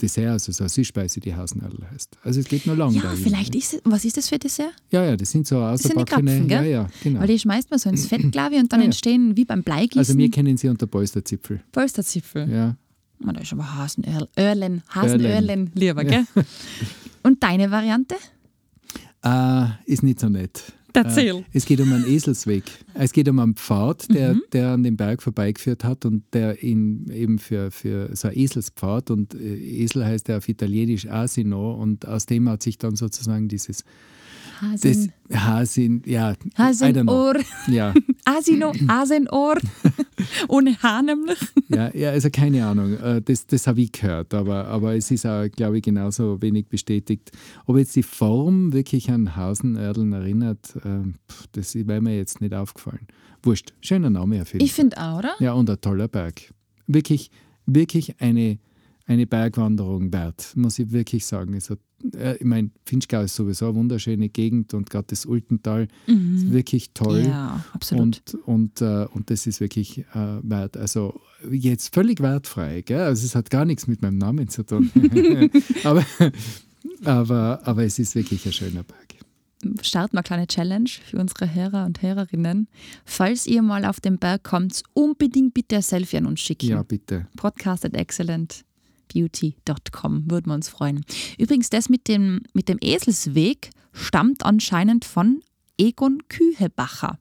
Dessert, 0.00 0.30
also 0.30 0.52
so 0.52 0.64
eine 0.64 0.68
Süßspeise, 0.68 1.20
die 1.20 1.34
Hasenadel 1.34 1.88
heißt. 1.90 2.18
Also 2.22 2.40
es 2.40 2.46
geht 2.46 2.66
nur 2.66 2.76
lang. 2.76 2.92
Ja, 2.92 3.02
dahin. 3.02 3.18
vielleicht 3.18 3.54
ist 3.54 3.74
es, 3.74 3.80
was 3.84 4.04
ist 4.04 4.16
das 4.16 4.28
für 4.28 4.38
Dessert? 4.38 4.72
Ja, 4.90 5.04
ja, 5.04 5.16
das 5.16 5.30
sind 5.30 5.46
so 5.46 5.58
ausgebackene. 5.58 6.30
Krapfen, 6.30 6.48
ja, 6.48 6.62
ja, 6.62 6.88
genau. 7.02 7.20
Weil 7.20 7.28
die 7.28 7.38
schmeißt 7.38 7.70
man 7.70 7.78
so 7.78 7.88
ins 7.90 8.06
Fett, 8.06 8.20
glaube 8.32 8.54
ich, 8.54 8.60
und 8.60 8.72
dann 8.72 8.80
ja, 8.80 8.86
entstehen 8.86 9.36
wie 9.36 9.44
beim 9.44 9.62
Bleigießen. 9.62 9.98
Also 9.98 10.16
wir 10.16 10.30
kennen 10.30 10.56
sie 10.56 10.68
unter 10.68 10.86
Polsterzipfel. 10.86 11.62
Polsterzipfel. 11.72 12.50
Ja. 12.50 12.76
Man, 13.18 13.34
da 13.34 13.42
ist 13.42 13.52
aber 13.52 13.74
Hasenöhrlen, 13.76 14.82
Hasenöhrlen 14.88 15.70
lieber, 15.74 16.04
gell? 16.04 16.24
Und 17.22 17.42
deine 17.42 17.70
Variante? 17.70 18.14
Uh, 19.24 19.66
ist 19.84 20.02
nicht 20.02 20.20
so 20.20 20.30
nett. 20.30 20.72
Erzähl. 20.94 21.36
Äh, 21.36 21.44
es 21.52 21.66
geht 21.66 21.80
um 21.80 21.92
einen 21.92 22.06
Eselsweg. 22.06 22.64
Es 22.94 23.12
geht 23.12 23.28
um 23.28 23.38
einen 23.38 23.54
Pfad, 23.54 24.12
der, 24.12 24.34
mhm. 24.34 24.42
der 24.52 24.70
an 24.70 24.82
den 24.82 24.96
Berg 24.96 25.22
vorbeigeführt 25.22 25.84
hat 25.84 26.04
und 26.04 26.24
der 26.32 26.62
ihn 26.62 27.10
eben 27.10 27.38
für, 27.38 27.70
für 27.70 28.14
so 28.14 28.28
ein 28.28 28.36
Eselspfad 28.36 29.10
und 29.10 29.34
äh, 29.34 29.56
Esel 29.56 30.04
heißt 30.04 30.28
ja 30.28 30.38
auf 30.38 30.48
Italienisch 30.48 31.06
Asino 31.08 31.74
und 31.74 32.06
aus 32.06 32.26
dem 32.26 32.48
hat 32.48 32.62
sich 32.62 32.78
dann 32.78 32.96
sozusagen 32.96 33.48
dieses 33.48 33.84
Hasen. 34.60 35.12
Das 35.28 35.40
Hasen, 35.40 36.02
ja. 36.06 36.34
Hasenohr. 36.56 37.36
Ja. 37.66 37.94
Asino, 38.24 38.72
Hasenohr. 38.88 39.56
Ohne 40.48 40.76
Haar 40.82 41.02
nämlich. 41.02 41.38
ja, 41.68 41.94
ja, 41.94 42.10
also 42.10 42.28
keine 42.30 42.66
Ahnung. 42.66 42.94
Äh, 42.98 43.22
das, 43.22 43.46
das 43.46 43.66
habe 43.66 43.80
ich 43.80 43.92
gehört, 43.92 44.34
aber, 44.34 44.66
aber 44.66 44.94
es 44.94 45.10
ist 45.10 45.26
auch, 45.26 45.48
glaube 45.48 45.78
ich, 45.78 45.82
genauso 45.82 46.40
wenig 46.42 46.68
bestätigt. 46.68 47.30
Ob 47.66 47.78
jetzt 47.78 47.96
die 47.96 48.02
Form 48.02 48.72
wirklich 48.72 49.10
an 49.10 49.34
Hasenördeln 49.36 50.12
erinnert, 50.12 50.76
äh, 50.84 51.12
das 51.52 51.74
wäre 51.74 52.00
mir 52.00 52.16
jetzt 52.16 52.40
nicht 52.40 52.54
aufgefallen. 52.54 53.06
Wurscht, 53.42 53.72
schöner 53.80 54.10
Name 54.10 54.42
auf 54.42 54.52
jeden 54.52 54.64
Ich 54.64 54.72
finde 54.72 54.98
auch, 54.98 55.18
oder? 55.18 55.34
Ja, 55.38 55.54
und 55.54 55.70
ein 55.70 55.80
toller 55.80 56.08
Berg. 56.08 56.52
Wirklich, 56.86 57.30
wirklich 57.66 58.20
eine 58.20 58.58
eine 59.10 59.26
Bergwanderung 59.26 60.12
wert, 60.12 60.52
muss 60.54 60.78
ich 60.78 60.92
wirklich 60.92 61.26
sagen. 61.26 61.54
Es 61.54 61.68
hat, 61.68 61.80
äh, 62.14 62.36
ich 62.36 62.44
meine, 62.44 62.70
Finchgau 62.84 63.22
ist 63.22 63.34
sowieso 63.34 63.66
eine 63.66 63.74
wunderschöne 63.74 64.28
Gegend 64.28 64.74
und 64.74 64.90
gerade 64.90 65.06
das 65.08 65.26
Ultental 65.26 65.88
mhm. 66.06 66.36
ist 66.36 66.52
wirklich 66.52 66.92
toll. 66.92 67.24
Ja, 67.26 67.64
absolut. 67.72 68.22
Und, 68.44 68.46
und, 68.46 68.80
äh, 68.82 69.06
und 69.12 69.30
das 69.30 69.46
ist 69.46 69.60
wirklich 69.60 69.98
äh, 70.14 70.38
wert. 70.42 70.76
Also 70.76 71.20
jetzt 71.50 71.94
völlig 71.94 72.20
wertfrei. 72.20 72.82
Gell? 72.82 73.02
Also 73.02 73.24
es 73.24 73.34
hat 73.34 73.50
gar 73.50 73.64
nichts 73.64 73.86
mit 73.86 74.02
meinem 74.02 74.18
Namen 74.18 74.48
zu 74.48 74.64
tun. 74.64 74.90
aber, 75.84 76.04
aber, 77.04 77.60
aber 77.64 77.84
es 77.84 77.98
ist 77.98 78.14
wirklich 78.14 78.44
ein 78.46 78.52
schöner 78.52 78.82
Berg 78.82 79.10
starten 79.82 80.14
wir 80.14 80.18
eine 80.18 80.24
kleine 80.24 80.46
Challenge 80.46 80.88
für 80.88 81.18
unsere 81.18 81.54
Hörer 81.54 81.84
und 81.84 82.02
Hörerinnen. 82.02 82.68
Falls 83.04 83.46
ihr 83.46 83.62
mal 83.62 83.84
auf 83.84 84.00
den 84.00 84.18
Berg 84.18 84.42
kommt, 84.42 84.82
unbedingt 84.94 85.54
bitte 85.54 85.76
ein 85.76 85.82
Selfie 85.82 86.18
an 86.18 86.26
uns 86.26 86.40
schicken. 86.40 86.70
Ja, 86.70 86.82
bitte. 86.82 87.26
Podcast 87.36 87.84
at 87.84 87.94
excellent 87.94 88.64
beauty.com. 89.12 90.30
Würden 90.30 90.46
wir 90.50 90.54
uns 90.54 90.68
freuen. 90.68 91.04
Übrigens, 91.38 91.70
das 91.70 91.88
mit 91.88 92.08
dem, 92.08 92.42
mit 92.52 92.68
dem 92.68 92.78
Eselsweg 92.80 93.70
stammt 93.92 94.44
anscheinend 94.44 95.04
von 95.04 95.42
Egon 95.78 96.18
Kühebacher. 96.28 97.18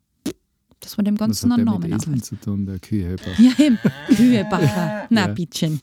Das 0.80 0.96
von 0.96 1.06
dem 1.06 1.18
ganzen 1.18 1.50
Was 1.50 1.58
hat 1.58 1.66
Namen 1.66 1.90
mit 1.90 2.02
Eseln 2.02 2.24
zu 2.24 2.36
tun, 2.36 2.66
der 2.66 2.80
Kühebacher. 2.80 3.42
Ja, 3.42 3.52
eben. 3.58 3.80
Kühebacher. 4.16 5.08
Na, 5.10 5.28
ja. 5.28 5.34
bittchen. 5.34 5.82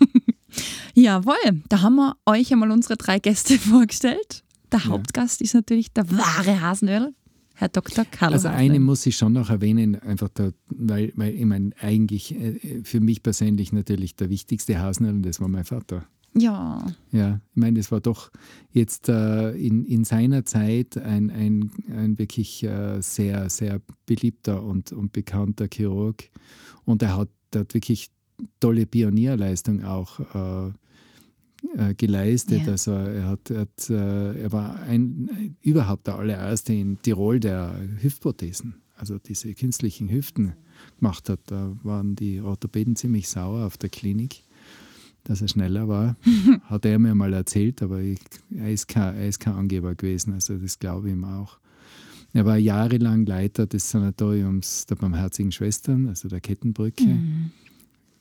Jawohl, 0.94 1.62
da 1.68 1.82
haben 1.82 1.96
wir 1.96 2.16
euch 2.26 2.52
einmal 2.52 2.70
unsere 2.70 2.96
drei 2.96 3.18
Gäste 3.18 3.58
vorgestellt. 3.58 4.42
Der 4.72 4.84
Hauptgast 4.84 5.40
ist 5.42 5.54
natürlich 5.54 5.92
der 5.92 6.10
wahre 6.10 6.60
Hasenöl, 6.60 7.14
Herr 7.58 7.68
Dr. 7.68 8.04
Karl. 8.04 8.34
Also 8.34 8.46
eine 8.46 8.78
muss 8.78 9.04
ich 9.04 9.16
schon 9.16 9.32
noch 9.32 9.50
erwähnen, 9.50 9.96
einfach 9.96 10.28
da, 10.32 10.52
weil, 10.68 11.12
weil 11.16 11.34
ich 11.34 11.44
meine, 11.44 11.72
eigentlich 11.80 12.32
äh, 12.32 12.84
für 12.84 13.00
mich 13.00 13.24
persönlich 13.24 13.72
natürlich 13.72 14.14
der 14.14 14.30
wichtigste 14.30 14.78
Hasenöl 14.78 15.14
und 15.14 15.22
das 15.22 15.40
war 15.40 15.48
mein 15.48 15.64
Vater. 15.64 16.06
Ja. 16.36 16.86
Ja, 17.10 17.40
ich 17.50 17.56
meine, 17.56 17.80
das 17.80 17.90
war 17.90 18.00
doch 18.00 18.30
jetzt 18.70 19.08
äh, 19.08 19.50
in, 19.56 19.84
in 19.86 20.04
seiner 20.04 20.44
Zeit 20.44 20.98
ein, 20.98 21.30
ein, 21.30 21.72
ein 21.90 22.16
wirklich 22.16 22.62
äh, 22.62 23.00
sehr, 23.00 23.50
sehr 23.50 23.80
beliebter 24.06 24.62
und, 24.62 24.92
und 24.92 25.12
bekannter 25.12 25.66
Chirurg. 25.66 26.30
Und 26.84 27.02
er 27.02 27.16
hat, 27.16 27.30
hat 27.52 27.74
wirklich 27.74 28.12
tolle 28.60 28.86
Pionierleistung 28.86 29.82
auch 29.82 30.20
äh, 30.68 30.72
äh, 31.76 31.94
geleistet. 31.94 32.62
Ja. 32.66 32.72
Also 32.72 32.92
er, 32.92 33.26
hat, 33.26 33.50
er, 33.50 33.60
hat, 33.60 33.90
äh, 33.90 34.42
er 34.42 34.52
war 34.52 34.80
ein, 34.82 35.56
überhaupt 35.60 36.06
der 36.06 36.16
allererste 36.16 36.72
in 36.72 37.00
Tirol, 37.02 37.40
der 37.40 37.74
Hüftprothesen, 38.00 38.74
also 38.96 39.18
diese 39.18 39.52
künstlichen 39.54 40.08
Hüften 40.10 40.54
gemacht 40.98 41.28
hat. 41.28 41.40
Da 41.46 41.76
waren 41.82 42.14
die 42.14 42.40
Orthopäden 42.40 42.96
ziemlich 42.96 43.28
sauer 43.28 43.66
auf 43.66 43.76
der 43.76 43.90
Klinik. 43.90 44.42
dass 45.24 45.42
er 45.42 45.48
schneller 45.48 45.88
war. 45.88 46.16
Hat 46.64 46.86
er 46.86 46.98
mir 46.98 47.14
mal 47.14 47.34
erzählt, 47.34 47.82
aber 47.82 48.00
ich, 48.00 48.20
er, 48.50 48.70
ist 48.70 48.88
kein, 48.88 49.14
er 49.16 49.28
ist 49.28 49.40
kein 49.40 49.54
Angeber 49.54 49.94
gewesen, 49.94 50.32
also 50.32 50.56
das 50.56 50.78
glaube 50.78 51.08
ich 51.08 51.14
ihm 51.14 51.24
auch. 51.24 51.58
Er 52.32 52.44
war 52.44 52.56
jahrelang 52.56 53.26
Leiter 53.26 53.66
des 53.66 53.90
Sanatoriums 53.90 54.86
der 54.86 54.96
Barmherzigen 54.96 55.50
Schwestern, 55.50 56.08
also 56.08 56.28
der 56.28 56.40
Kettenbrücke. 56.40 57.04
Mhm. 57.04 57.50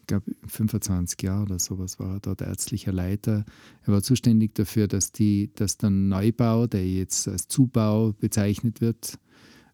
Ich 0.08 0.16
glaube, 0.22 0.32
25 0.48 1.22
Jahre 1.22 1.44
oder 1.44 1.60
sowas 1.60 2.00
war 2.00 2.14
er 2.14 2.20
dort 2.22 2.42
ärztlicher 2.42 2.94
Leiter. 2.94 3.44
Er 3.84 3.92
war 3.92 4.02
zuständig 4.02 4.56
dafür, 4.56 4.88
dass, 4.88 5.12
die, 5.12 5.52
dass 5.54 5.78
der 5.78 5.90
Neubau, 5.90 6.66
der 6.66 6.88
jetzt 6.88 7.28
als 7.28 7.50
Zubau 7.50 8.14
bezeichnet 8.14 8.80
wird, 8.80 9.20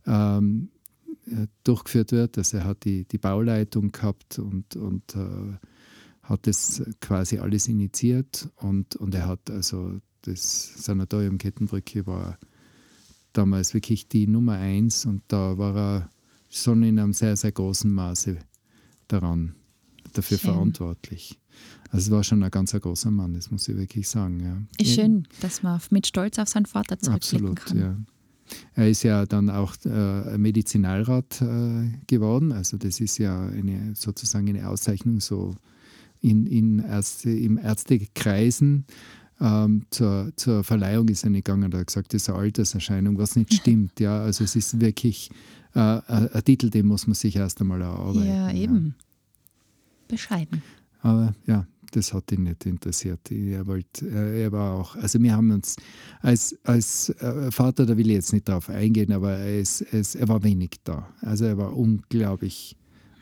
ähm, 0.08 0.69
äh, 1.28 1.46
durchgeführt 1.63 2.13
wird. 2.13 2.39
Also 2.39 2.58
er 2.58 2.65
hat 2.65 2.84
die, 2.84 3.06
die 3.06 3.19
Bauleitung 3.19 3.91
gehabt 3.91 4.39
und, 4.39 4.76
und 4.76 5.15
äh, 5.15 5.54
hat 6.24 6.48
das 6.48 6.82
quasi 7.00 7.38
alles 7.38 7.67
initiiert 7.67 8.50
und, 8.56 8.96
und 8.96 9.13
er 9.13 9.28
hat 9.28 9.52
also 9.52 10.00
das 10.24 10.84
Sanatorium 10.84 11.38
Kettenbrücke 11.38 12.08
war 12.08 12.39
damals 13.34 13.76
wirklich 13.76 14.08
die 14.08 14.26
Nummer 14.26 14.54
eins 14.54 15.06
und 15.06 15.22
da 15.28 15.60
war 15.60 15.78
er 15.78 16.10
schon 16.50 16.82
in 16.82 16.98
einem 16.98 17.13
sehr, 17.13 17.36
sehr 17.38 17.52
großen 17.52 17.93
Maße 17.93 18.39
daran, 19.08 19.54
dafür 20.13 20.38
Schön. 20.38 20.52
verantwortlich. 20.52 21.39
Also 21.89 22.08
es 22.08 22.12
war 22.12 22.23
schon 22.23 22.41
ein 22.43 22.49
ganz 22.52 22.73
ein 22.73 22.82
großer 22.82 23.12
Mann, 23.12 23.34
das 23.34 23.52
muss 23.52 23.67
ich 23.67 23.78
wirklich 23.78 24.10
sagen. 24.10 24.39
Ja. 24.39 24.58
Ist 24.84 24.95
schön, 24.95 25.28
dass 25.41 25.62
man 25.62 25.80
mit 25.91 26.08
Stolz 26.08 26.39
auf 26.39 26.49
seinen 26.49 26.65
Vater 26.65 26.97
zurückblicken 26.97 27.49
Absolut, 27.49 27.65
kann. 27.65 27.80
ja. 27.80 27.97
Er 28.76 28.89
ist 28.89 29.04
ja 29.04 29.26
dann 29.26 29.49
auch 29.49 29.76
äh, 29.86 30.38
Medizinalrat 30.38 31.41
äh, 31.41 31.89
geworden. 32.08 32.52
Also 32.52 32.78
das 32.78 32.99
ist 32.99 33.17
ja 33.17 33.47
eine, 33.47 33.93
sozusagen 33.95 34.49
eine 34.49 34.67
Auszeichnung 34.67 35.19
so 35.19 35.56
in, 36.21 36.45
in 36.47 36.80
Ärzte, 36.80 37.30
im 37.32 37.58
Ärztekreisen. 37.58 38.86
Ähm, 39.39 39.86
zur, 39.89 40.32
zur 40.36 40.63
Verleihung 40.63 41.08
ist 41.10 41.23
er 41.23 41.32
gegangen. 41.32 41.71
Da 41.71 41.80
hat 41.80 41.88
gesagt, 41.88 42.13
das 42.13 42.23
ist 42.23 42.30
eine 42.30 42.39
Alterserscheinung, 42.39 43.17
was 43.17 43.36
nicht 43.36 43.54
stimmt. 43.62 43.99
ja, 43.99 44.21
also 44.21 44.43
es 44.43 44.56
ist 44.56 44.80
wirklich 44.80 45.30
äh, 45.76 45.80
ein 45.80 46.30
ein 46.32 46.43
Titel, 46.43 46.69
den 46.69 46.86
muss 46.86 47.08
man 47.08 47.15
sich 47.15 47.36
erst 47.36 47.60
einmal 47.62 47.82
erarbeiten. 47.82 48.28
Ja, 48.28 48.52
eben. 48.52 48.95
Bescheiden. 50.13 50.62
Aber 51.02 51.34
ja, 51.45 51.65
das 51.91 52.13
hat 52.13 52.32
ihn 52.32 52.43
nicht 52.43 52.65
interessiert. 52.65 53.30
Er, 53.32 53.67
wollte, 53.67 54.08
er, 54.10 54.34
er 54.34 54.52
war 54.52 54.73
auch, 54.80 54.95
also 54.95 55.21
wir 55.21 55.34
haben 55.36 55.52
uns 55.52 55.76
als, 56.21 56.56
als 56.63 57.10
äh, 57.10 57.52
Vater, 57.52 57.86
da 57.86 57.95
will 57.97 58.08
ich 58.10 58.15
jetzt 58.15 58.34
nicht 58.34 58.47
drauf 58.47 58.69
eingehen, 58.69 59.12
aber 59.12 59.32
er, 59.32 59.60
ist, 59.60 59.82
er, 59.82 59.99
ist, 59.99 60.15
er 60.15 60.28
war 60.28 60.41
wenig 60.43 60.71
da. 60.84 61.08
Also 61.21 61.45
er 61.45 61.58
war 61.58 61.76
unglaublich 61.76 62.76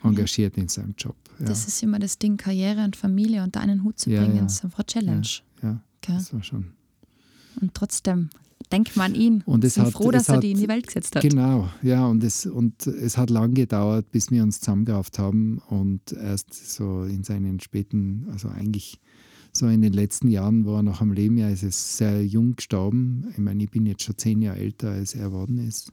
engagiert 0.03 0.57
in 0.57 0.67
seinem 0.67 0.93
Job. 0.97 1.15
Ja, 1.39 1.45
Das 1.47 1.67
ist 1.67 1.81
immer 1.83 1.99
das 1.99 2.17
Ding, 2.17 2.37
Karriere 2.37 2.83
und 2.83 2.95
Familie 2.95 3.43
unter 3.43 3.59
einen 3.61 3.83
Hut 3.83 3.99
zu 3.99 4.09
Ja, 4.09 4.21
bringen, 4.21 4.37
ja. 4.37 4.45
ist 4.45 4.63
einfach 4.63 4.79
eine 4.79 4.85
Challenge. 4.85 5.27
ja 5.61 5.81
Gell? 6.01 6.15
das 6.15 6.33
war 6.33 6.43
schon. 6.43 6.67
Und 7.59 7.73
trotzdem, 7.73 8.29
denkt 8.71 8.95
man 8.97 9.11
an 9.13 9.15
ihn. 9.19 9.43
Und 9.45 9.63
es 9.63 9.75
sind 9.75 9.85
hat- 9.85 9.93
froh, 9.93 10.09
es 10.11 10.13
dass 10.13 10.29
er 10.29 10.35
hat- 10.35 10.43
die 10.43 10.51
in 10.51 10.57
die 10.57 10.67
Welt 10.67 10.87
gesetzt 10.87 11.15
hat. 11.15 11.21
Genau, 11.23 11.69
ja, 11.81 12.05
und 12.07 12.23
es, 12.23 12.45
und 12.45 12.87
es 12.87 13.17
hat 13.17 13.29
lang 13.29 13.53
gedauert, 13.53 14.11
bis 14.11 14.31
wir 14.31 14.43
uns 14.43 14.59
zusammengerafft 14.59 15.19
haben 15.19 15.59
und 15.69 16.11
erst 16.13 16.53
so 16.73 17.03
in 17.03 17.23
seinen 17.23 17.59
späten, 17.59 18.25
also 18.31 18.47
eigentlich 18.49 18.99
so 19.53 19.67
in 19.67 19.81
den 19.81 19.93
letzten 19.93 20.29
Jahren, 20.29 20.65
wo 20.65 20.75
er 20.75 20.83
noch 20.83 21.01
am 21.01 21.11
Leben 21.11 21.37
ja 21.37 21.49
ist, 21.49 21.63
ist 21.63 21.97
sehr 21.97 22.25
jung 22.25 22.55
gestorben. 22.55 23.27
Ich 23.31 23.37
meine, 23.39 23.63
ich 23.63 23.69
bin 23.69 23.85
jetzt 23.85 24.03
schon 24.03 24.17
zehn 24.17 24.41
Jahre 24.41 24.59
älter, 24.59 24.91
als 24.91 25.13
er 25.13 25.27
geworden 25.29 25.57
ist. 25.57 25.91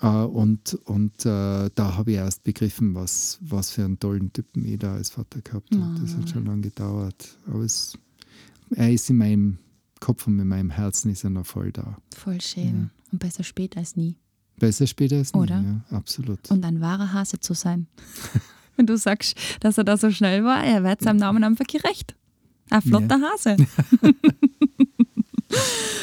Äh, 0.00 0.08
und 0.08 0.74
und 0.84 1.24
äh, 1.24 1.70
da 1.74 1.96
habe 1.96 2.10
ich 2.10 2.16
erst 2.16 2.42
begriffen, 2.42 2.94
was, 2.94 3.38
was 3.40 3.70
für 3.70 3.84
einen 3.84 3.98
tollen 3.98 4.32
Typen 4.32 4.64
ich 4.64 4.78
da 4.78 4.94
als 4.94 5.10
Vater 5.10 5.40
gehabt 5.40 5.74
habe. 5.74 6.00
Das 6.00 6.16
hat 6.16 6.28
schon 6.28 6.44
lange 6.46 6.62
gedauert. 6.62 7.38
Aber 7.46 7.62
es, 7.62 7.96
er 8.70 8.92
ist 8.92 9.08
in 9.08 9.16
meinem 9.18 9.58
Kopf 10.06 10.28
und 10.28 10.38
in 10.38 10.46
meinem 10.46 10.70
Herzen 10.70 11.10
ist 11.10 11.24
er 11.24 11.30
noch 11.30 11.44
voll 11.44 11.72
da. 11.72 11.98
Voll 12.16 12.40
schön. 12.40 12.90
Und 13.10 13.18
besser 13.18 13.42
spät 13.42 13.76
als 13.76 13.96
nie. 13.96 14.14
Besser 14.56 14.86
später 14.86 15.16
als 15.16 15.34
nie, 15.34 15.40
Oder? 15.40 15.60
ja, 15.60 15.96
absolut. 15.96 16.48
Und 16.48 16.64
ein 16.64 16.80
wahrer 16.80 17.12
Hase 17.12 17.40
zu 17.40 17.54
sein. 17.54 17.88
Wenn 18.76 18.86
du 18.86 18.96
sagst, 18.96 19.36
dass 19.58 19.78
er 19.78 19.82
da 19.82 19.96
so 19.96 20.12
schnell 20.12 20.44
war, 20.44 20.62
er 20.62 20.84
wird 20.84 21.02
seinem 21.02 21.16
Namen 21.16 21.42
einfach 21.42 21.66
gerecht. 21.66 22.14
Ein 22.70 22.82
flotter 22.82 23.20
Hase. 23.20 23.56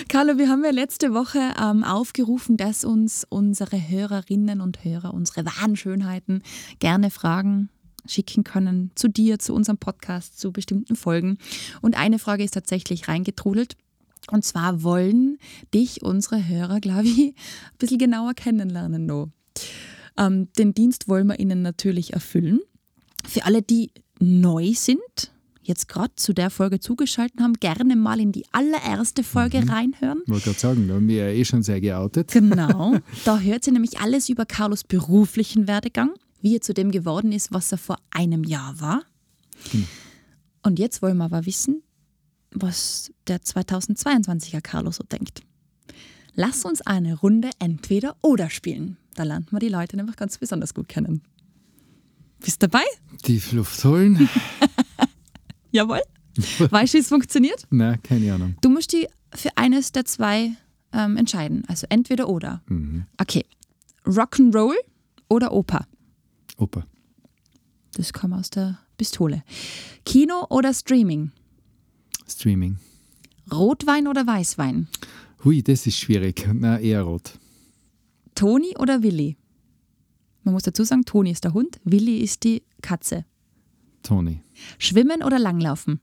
Carlo, 0.10 0.38
wir 0.38 0.50
haben 0.50 0.66
ja 0.66 0.72
letzte 0.72 1.13
Woche 1.13 1.39
ähm, 1.58 1.86
aufgerufen, 1.86 2.58
dass 2.58 2.84
uns 2.84 3.26
unsere 3.30 3.88
Hörerinnen 3.88 4.60
und 4.60 4.84
Hörer 4.84 5.13
unsere 5.13 5.46
wahren 5.46 5.78
Schönheiten 5.78 6.44
gerne 6.80 7.10
Fragen 7.10 7.70
schicken 8.06 8.44
können 8.44 8.92
zu 8.96 9.08
dir, 9.08 9.39
zu 9.39 9.54
unserem 9.54 9.78
Podcast, 9.78 10.38
zu 10.42 10.52
bestimmten 10.52 10.98
Folgen. 10.98 11.38
Und 11.82 11.98
eine 11.98 12.20
Frage 12.20 12.44
ist 12.44 12.54
tatsächlich 12.54 13.08
reingetrudelt. 13.08 13.78
Und 14.32 14.46
zwar 14.46 14.84
wollen 14.84 15.38
dich 15.74 16.02
unsere 16.02 16.48
Hörer, 16.48 16.80
glaube 16.80 17.08
ich, 17.08 17.20
ein 17.20 17.78
bisschen 17.78 17.98
genauer 17.98 18.34
kennenlernen 18.34 19.06
noch. 19.06 19.30
Ähm, 20.18 20.48
den 20.58 20.74
Dienst 20.74 21.08
wollen 21.08 21.28
wir 21.28 21.40
Ihnen 21.40 21.62
natürlich 21.62 22.14
erfüllen. 22.14 22.60
Für 23.26 23.46
alle, 23.46 23.62
die 23.62 23.92
neu 24.20 24.74
sind, 24.74 25.32
jetzt 25.62 25.88
gerade 25.88 26.14
zu 26.16 26.34
der 26.34 26.50
Folge 26.50 26.80
zugeschaltet 26.80 27.40
haben, 27.40 27.54
gerne 27.54 27.96
mal 27.96 28.20
in 28.20 28.32
die 28.32 28.46
allererste 28.52 29.24
Folge 29.24 29.68
reinhören. 29.70 30.22
Ich 30.26 30.32
wollte 30.32 30.46
gerade 30.46 30.60
sagen, 30.60 30.88
da 30.88 30.96
haben 30.96 31.08
wir 31.08 31.28
ja 31.28 31.28
eh 31.28 31.46
schon 31.46 31.64
sehr 31.64 31.82
geoutet. 31.82 32.32
Genau, 32.32 32.98
da 33.26 33.40
hört 33.40 33.64
sie 33.64 33.72
nämlich 33.72 34.00
alles 34.00 34.30
über 34.30 34.46
Carlos 34.46 34.84
beruflichen 34.84 35.68
Werdegang, 35.68 36.12
wie 36.42 36.56
er 36.56 36.62
zu 36.62 36.74
dem 36.74 36.92
geworden 36.92 37.32
ist, 37.32 37.54
was 37.54 37.72
er 37.72 37.78
vor 37.78 37.98
einem 38.12 38.44
Jahr 38.44 38.80
war. 38.80 39.04
Und 40.64 40.80
jetzt 40.80 41.02
wollen 41.02 41.18
wir 41.18 41.26
aber 41.26 41.46
wissen, 41.46 41.82
was 42.56 43.12
der 43.28 43.42
2022er 43.42 44.62
Carlos 44.62 44.98
so 44.98 45.04
denkt. 45.04 45.42
Lass 46.36 46.66
uns 46.66 46.82
eine 46.82 47.16
Runde 47.16 47.50
entweder 47.60 48.16
oder 48.22 48.50
spielen. 48.50 48.98
Da 49.16 49.24
lernen 49.24 49.48
wir 49.52 49.60
die 49.60 49.70
Leute 49.70 49.96
nämlich 49.96 50.16
ganz 50.16 50.38
besonders 50.38 50.74
gut 50.74 50.88
kennen. 50.88 51.22
Bist 52.39 52.62
du 52.62 52.68
dabei? 52.68 52.84
Tief 53.22 53.52
Luft 53.52 53.84
holen? 53.86 54.28
Jawohl. 55.72 56.02
Weißt 56.58 56.94
du, 56.94 56.98
wie 56.98 57.02
es 57.02 57.08
funktioniert? 57.08 57.68
Na, 57.70 57.98
keine 57.98 58.34
Ahnung. 58.34 58.56
Du 58.62 58.70
musst 58.70 58.92
dich 58.92 59.08
für 59.34 59.50
eines 59.56 59.92
der 59.92 60.06
zwei 60.06 60.52
ähm, 60.92 61.18
entscheiden. 61.18 61.63
Also 61.68 61.86
entweder 61.89 62.28
oder. 62.28 62.62
Mhm. 62.68 63.06
Okay. 63.20 63.46
Rock'n'Roll 64.06 64.76
oder 65.30 65.54
Oper? 65.54 65.88
Opa. 66.58 66.84
Das 67.96 68.12
kam 68.12 68.34
aus 68.34 68.50
der 68.50 68.80
Pistole. 68.98 69.44
Kino 70.06 70.48
oder 70.50 70.74
Streaming? 70.74 71.32
Streaming. 72.28 72.78
Rotwein 73.52 74.08
oder 74.08 74.26
Weißwein? 74.26 74.88
Hui, 75.44 75.62
das 75.62 75.86
ist 75.88 75.98
schwierig. 75.98 76.48
Na, 76.54 76.80
eher 76.80 77.04
rot. 77.04 77.38
Toni 78.36 78.76
oder 78.78 79.04
Willi? 79.04 79.38
Man 80.44 80.54
muss 80.54 80.64
dazu 80.64 80.84
sagen, 80.84 81.06
Toni 81.06 81.32
ist 81.32 81.44
der 81.44 81.54
Hund, 81.54 81.80
Willi 81.84 82.20
ist 82.20 82.44
die 82.44 82.64
Katze. 82.82 83.26
Toni. 84.02 84.42
Schwimmen 84.78 85.24
oder 85.24 85.40
Langlaufen? 85.40 86.00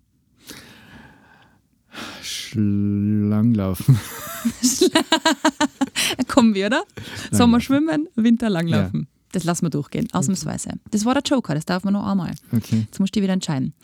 Schlanglaufen. 2.22 3.98
Kommen 6.28 6.54
wir, 6.54 6.66
oder? 6.66 6.85
Sommer 7.30 7.61
schwimmen, 7.61 8.09
Winter 8.14 8.48
Langlaufen. 8.48 9.09
Das 9.33 9.44
lassen 9.44 9.66
wir 9.66 9.70
durchgehen, 9.70 10.09
ausnahmsweise. 10.12 10.70
Das 10.90 11.04
war 11.04 11.14
der 11.14 11.22
Joker, 11.22 11.54
das 11.54 11.64
darf 11.64 11.85
man 11.85 11.94
noch 11.94 12.06
einmal. 12.06 12.35
Okay. 12.52 12.87
Jetzt 12.87 12.98
musst 12.98 13.14
du 13.14 13.20
dich 13.20 13.24
wieder 13.24 13.35
entscheiden. 13.35 13.74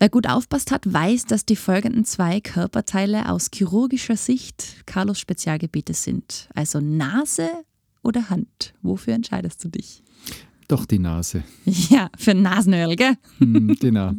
Wer 0.00 0.08
gut 0.08 0.28
aufpasst 0.28 0.70
hat, 0.70 0.92
weiß, 0.92 1.24
dass 1.24 1.44
die 1.44 1.56
folgenden 1.56 2.04
zwei 2.04 2.40
Körperteile 2.40 3.28
aus 3.28 3.50
chirurgischer 3.52 4.16
Sicht 4.16 4.86
Carlos 4.86 5.18
Spezialgebiete 5.18 5.92
sind. 5.92 6.48
Also 6.54 6.80
Nase 6.80 7.48
oder 8.02 8.30
Hand. 8.30 8.74
Wofür 8.80 9.14
entscheidest 9.14 9.64
du 9.64 9.68
dich? 9.68 10.04
Doch 10.68 10.84
die 10.84 11.00
Nase. 11.00 11.42
Ja, 11.64 12.10
für 12.16 12.34
Nasenöl, 12.34 12.94
gell? 12.94 13.14
Hm, 13.38 13.76
genau. 13.80 14.12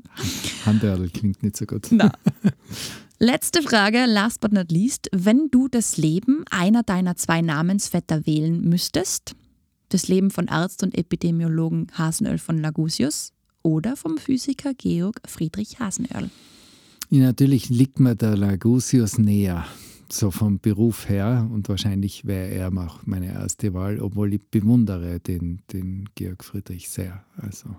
Handörl 0.66 1.10
klingt 1.10 1.44
nicht 1.44 1.56
so 1.56 1.66
gut. 1.66 1.88
Na. 1.92 2.12
Letzte 3.20 3.62
Frage, 3.62 4.06
last 4.06 4.42
but 4.42 4.52
not 4.52 4.72
least. 4.72 5.10
Wenn 5.14 5.50
du 5.50 5.68
das 5.68 5.98
Leben 5.98 6.44
einer 6.50 6.84
deiner 6.84 7.16
zwei 7.16 7.42
Namensvetter 7.42 8.26
wählen 8.26 8.62
müsstest, 8.62 9.36
das 9.90 10.08
Leben 10.08 10.30
von 10.32 10.50
Arzt 10.50 10.84
und 10.84 10.98
Epidemiologen 10.98 11.88
Hasenöl 11.94 12.38
von 12.38 12.58
Lagusius 12.58 13.34
oder 13.64 13.96
vom 13.96 14.18
Physiker 14.18 14.74
Georg 14.74 15.22
Friedrich 15.26 15.80
Hasenöl? 15.80 16.30
Ja, 17.10 17.24
natürlich 17.24 17.70
liegt 17.70 18.00
mir 18.00 18.16
der 18.16 18.38
Lagusius 18.38 19.18
näher, 19.18 19.66
so 20.12 20.30
vom 20.32 20.60
Beruf 20.60 21.10
her. 21.10 21.50
Und 21.52 21.68
wahrscheinlich 21.68 22.26
wäre 22.26 22.50
er 22.50 22.68
auch 22.70 23.00
meine 23.06 23.34
erste 23.34 23.74
Wahl, 23.74 24.00
obwohl 24.00 24.34
ich 24.34 24.46
bewundere 24.50 25.20
den, 25.20 25.62
den 25.74 26.10
Georg 26.16 26.44
Friedrich 26.44 26.90
sehr. 26.90 27.24
Also, 27.38 27.76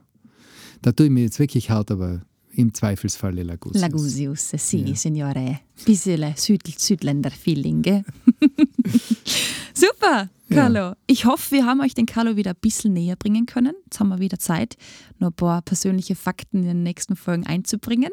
da 0.82 0.92
tue 0.92 1.06
ich 1.06 1.12
mir 1.12 1.22
jetzt 1.22 1.38
wirklich 1.38 1.70
hart, 1.70 1.90
aber 1.90 2.22
im 2.52 2.74
Zweifelsfalle 2.74 3.42
Lagusius. 3.42 3.80
Lagusius, 3.80 4.50
sì, 4.56 4.78
Ja. 4.84 4.94
signore. 4.94 5.60
Bisschen 5.84 6.34
Süd 6.36 6.66
Südländer-Feeling? 6.66 8.04
Super, 9.74 10.28
Carlo. 10.52 10.94
Ich 11.06 11.24
hoffe, 11.24 11.52
wir 11.52 11.64
haben 11.66 11.80
euch 11.80 11.94
den 11.94 12.06
Carlo 12.06 12.36
wieder 12.36 12.50
ein 12.50 12.56
bisschen 12.60 12.92
näher 12.92 13.16
bringen 13.16 13.46
können. 13.46 13.74
Jetzt 13.84 14.00
haben 14.00 14.08
wir 14.08 14.18
wieder 14.18 14.38
Zeit, 14.38 14.76
noch 15.18 15.28
ein 15.28 15.34
paar 15.34 15.62
persönliche 15.62 16.16
Fakten 16.16 16.58
in 16.58 16.64
den 16.64 16.82
nächsten 16.82 17.16
Folgen 17.16 17.46
einzubringen. 17.46 18.10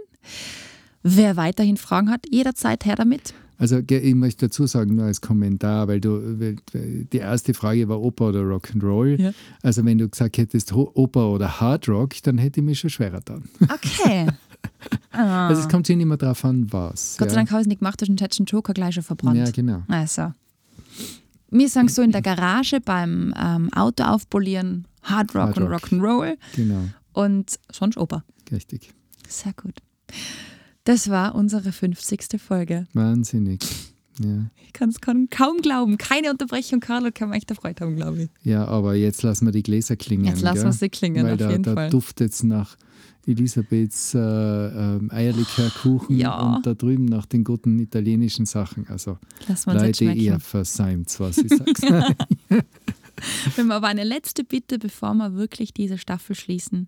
Wer 1.03 1.35
weiterhin 1.35 1.77
Fragen 1.77 2.09
hat, 2.09 2.25
jederzeit 2.31 2.85
her 2.85 2.95
damit. 2.95 3.33
Also 3.57 3.79
ich 3.79 4.15
möchte 4.15 4.47
dazu 4.47 4.67
sagen, 4.67 4.95
nur 4.95 5.05
als 5.05 5.21
Kommentar, 5.21 5.87
weil 5.87 5.99
du 5.99 6.55
die 6.73 7.17
erste 7.17 7.53
Frage 7.53 7.87
war 7.89 7.99
Oper 7.99 8.29
oder 8.29 8.41
Rock'n'Roll. 8.41 9.19
Ja. 9.19 9.31
Also 9.63 9.83
wenn 9.83 9.97
du 9.97 10.07
gesagt 10.07 10.37
hättest 10.37 10.73
Oper 10.73 11.29
oder 11.29 11.59
Hard 11.59 11.89
Rock, 11.89 12.21
dann 12.23 12.37
hätte 12.37 12.59
ich 12.59 12.65
mich 12.65 12.79
schon 12.79 12.89
schwerer 12.89 13.21
dann. 13.23 13.43
Okay. 13.61 14.27
Ah. 15.11 15.47
Also 15.47 15.61
es 15.61 15.69
kommt 15.69 15.87
sich 15.87 15.95
nicht 15.95 16.05
mehr 16.05 16.17
drauf 16.17 16.43
an, 16.43 16.71
was. 16.71 17.17
Gott 17.17 17.29
sei 17.29 17.35
Dank 17.35 17.51
habe 17.51 17.61
ich 17.61 17.65
es 17.65 17.67
nicht 17.67 17.79
gemacht, 17.79 18.01
du 18.01 18.05
hast 18.05 18.39
den 18.39 18.45
Joker 18.45 18.73
gleich 18.73 18.95
schon 18.95 19.03
verbrannt. 19.03 19.37
Ja, 19.37 19.49
genau. 19.49 19.83
Also. 19.87 20.33
Wir 21.49 21.69
sagen 21.69 21.87
so 21.87 22.01
in 22.01 22.11
der 22.11 22.21
Garage 22.21 22.79
beim 22.81 23.33
ähm, 23.37 23.71
Auto 23.73 24.03
aufpolieren 24.03 24.85
Hard 25.03 25.35
Rock 25.35 25.43
Hard 25.43 25.57
und 25.57 25.67
Rock'n'Roll. 25.67 26.37
Genau. 26.55 26.83
Und 27.13 27.59
sonst 27.71 27.97
Oper. 27.97 28.23
Richtig. 28.51 28.91
Sehr 29.27 29.53
gut. 29.53 29.75
Das 30.87 31.09
war 31.09 31.35
unsere 31.35 31.73
50. 31.73 32.39
Folge. 32.41 32.87
Wahnsinnig. 32.93 33.59
Ja. 34.23 34.49
Ich 34.65 34.71
kann 34.71 34.87
es 34.87 35.01
kaum 35.01 35.27
glauben. 35.61 35.97
Keine 35.97 36.31
Unterbrechung, 36.31 36.79
Carlo, 36.79 37.09
kann 37.13 37.27
man 37.27 37.37
echt 37.37 37.49
erfreut 37.49 37.81
haben, 37.81 37.97
glaube 37.97 38.23
ich. 38.23 38.29
Ja, 38.43 38.65
aber 38.65 38.95
jetzt 38.95 39.21
lassen 39.21 39.45
wir 39.45 39.51
die 39.51 39.63
Gläser 39.63 39.97
klingen. 39.97 40.23
Jetzt 40.23 40.41
lassen 40.41 40.63
wir 40.63 40.71
sie 40.71 40.87
klingen, 40.87 41.25
Weil 41.25 41.33
auf 41.33 41.39
da, 41.39 41.51
jeden 41.51 41.63
da 41.63 41.73
Fall. 41.73 41.89
duftet 41.89 42.31
es 42.31 42.41
nach 42.43 42.77
Elisabeths 43.25 44.13
äh, 44.13 44.17
äh, 44.19 44.99
Eierlikörkuchen 45.09 46.17
Ja. 46.17 46.55
und 46.55 46.65
da 46.65 46.73
drüben 46.73 47.03
nach 47.03 47.25
den 47.25 47.43
guten 47.43 47.77
italienischen 47.79 48.45
Sachen. 48.45 48.87
Also 48.87 49.17
wir 49.45 49.73
Leute, 49.73 50.05
ihr 50.05 50.39
versäumt 50.39 51.13
was 51.19 51.37
ich 51.37 51.49
sag's. 51.49 51.81
Wir 52.47 52.63
haben 53.57 53.71
aber 53.71 53.87
eine 53.87 54.05
letzte 54.05 54.45
Bitte, 54.45 54.79
bevor 54.79 55.15
wir 55.15 55.33
wirklich 55.33 55.73
diese 55.73 55.97
Staffel 55.97 56.33
schließen. 56.35 56.87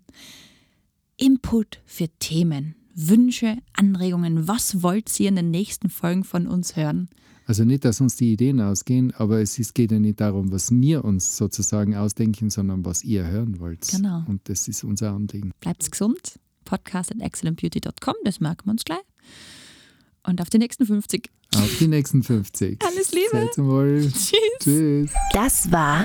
Input 1.16 1.80
für 1.84 2.08
Themen, 2.18 2.76
Wünsche, 2.94 3.58
Anregungen. 3.72 4.48
Was 4.48 4.82
wollt 4.82 5.18
ihr 5.20 5.28
in 5.28 5.36
den 5.36 5.50
nächsten 5.50 5.90
Folgen 5.90 6.24
von 6.24 6.46
uns 6.46 6.76
hören? 6.76 7.08
Also 7.46 7.64
nicht, 7.64 7.84
dass 7.84 8.00
uns 8.00 8.14
die 8.14 8.32
Ideen 8.32 8.60
ausgehen, 8.60 9.12
aber 9.16 9.40
es 9.40 9.58
ist, 9.58 9.74
geht 9.74 9.90
ja 9.90 9.98
nicht 9.98 10.20
darum, 10.20 10.52
was 10.52 10.70
wir 10.70 11.04
uns 11.04 11.36
sozusagen 11.36 11.96
ausdenken, 11.96 12.48
sondern 12.48 12.84
was 12.84 13.02
ihr 13.02 13.26
hören 13.26 13.58
wollt. 13.58 13.88
Genau. 13.88 14.22
Und 14.28 14.48
das 14.48 14.68
ist 14.68 14.84
unser 14.84 15.12
Anliegen. 15.12 15.50
Bleibt 15.58 15.90
gesund. 15.90 16.38
Podcast 16.64 17.10
at 17.10 17.20
excellentbeauty.com, 17.20 18.14
das 18.24 18.38
merken 18.38 18.66
wir 18.66 18.70
uns 18.72 18.84
gleich. 18.84 19.00
Und 20.22 20.40
auf 20.40 20.50
die 20.50 20.58
nächsten 20.58 20.86
50. 20.86 21.28
Auf 21.56 21.78
die 21.78 21.88
nächsten 21.88 22.22
50. 22.22 22.78
Alles 22.84 23.10
Liebe. 23.12 23.30
Seid 23.32 23.58
wohl. 23.64 24.02
Tschüss. 24.02 24.36
Tschüss. 24.60 25.10
Das 25.32 25.72
war 25.72 26.04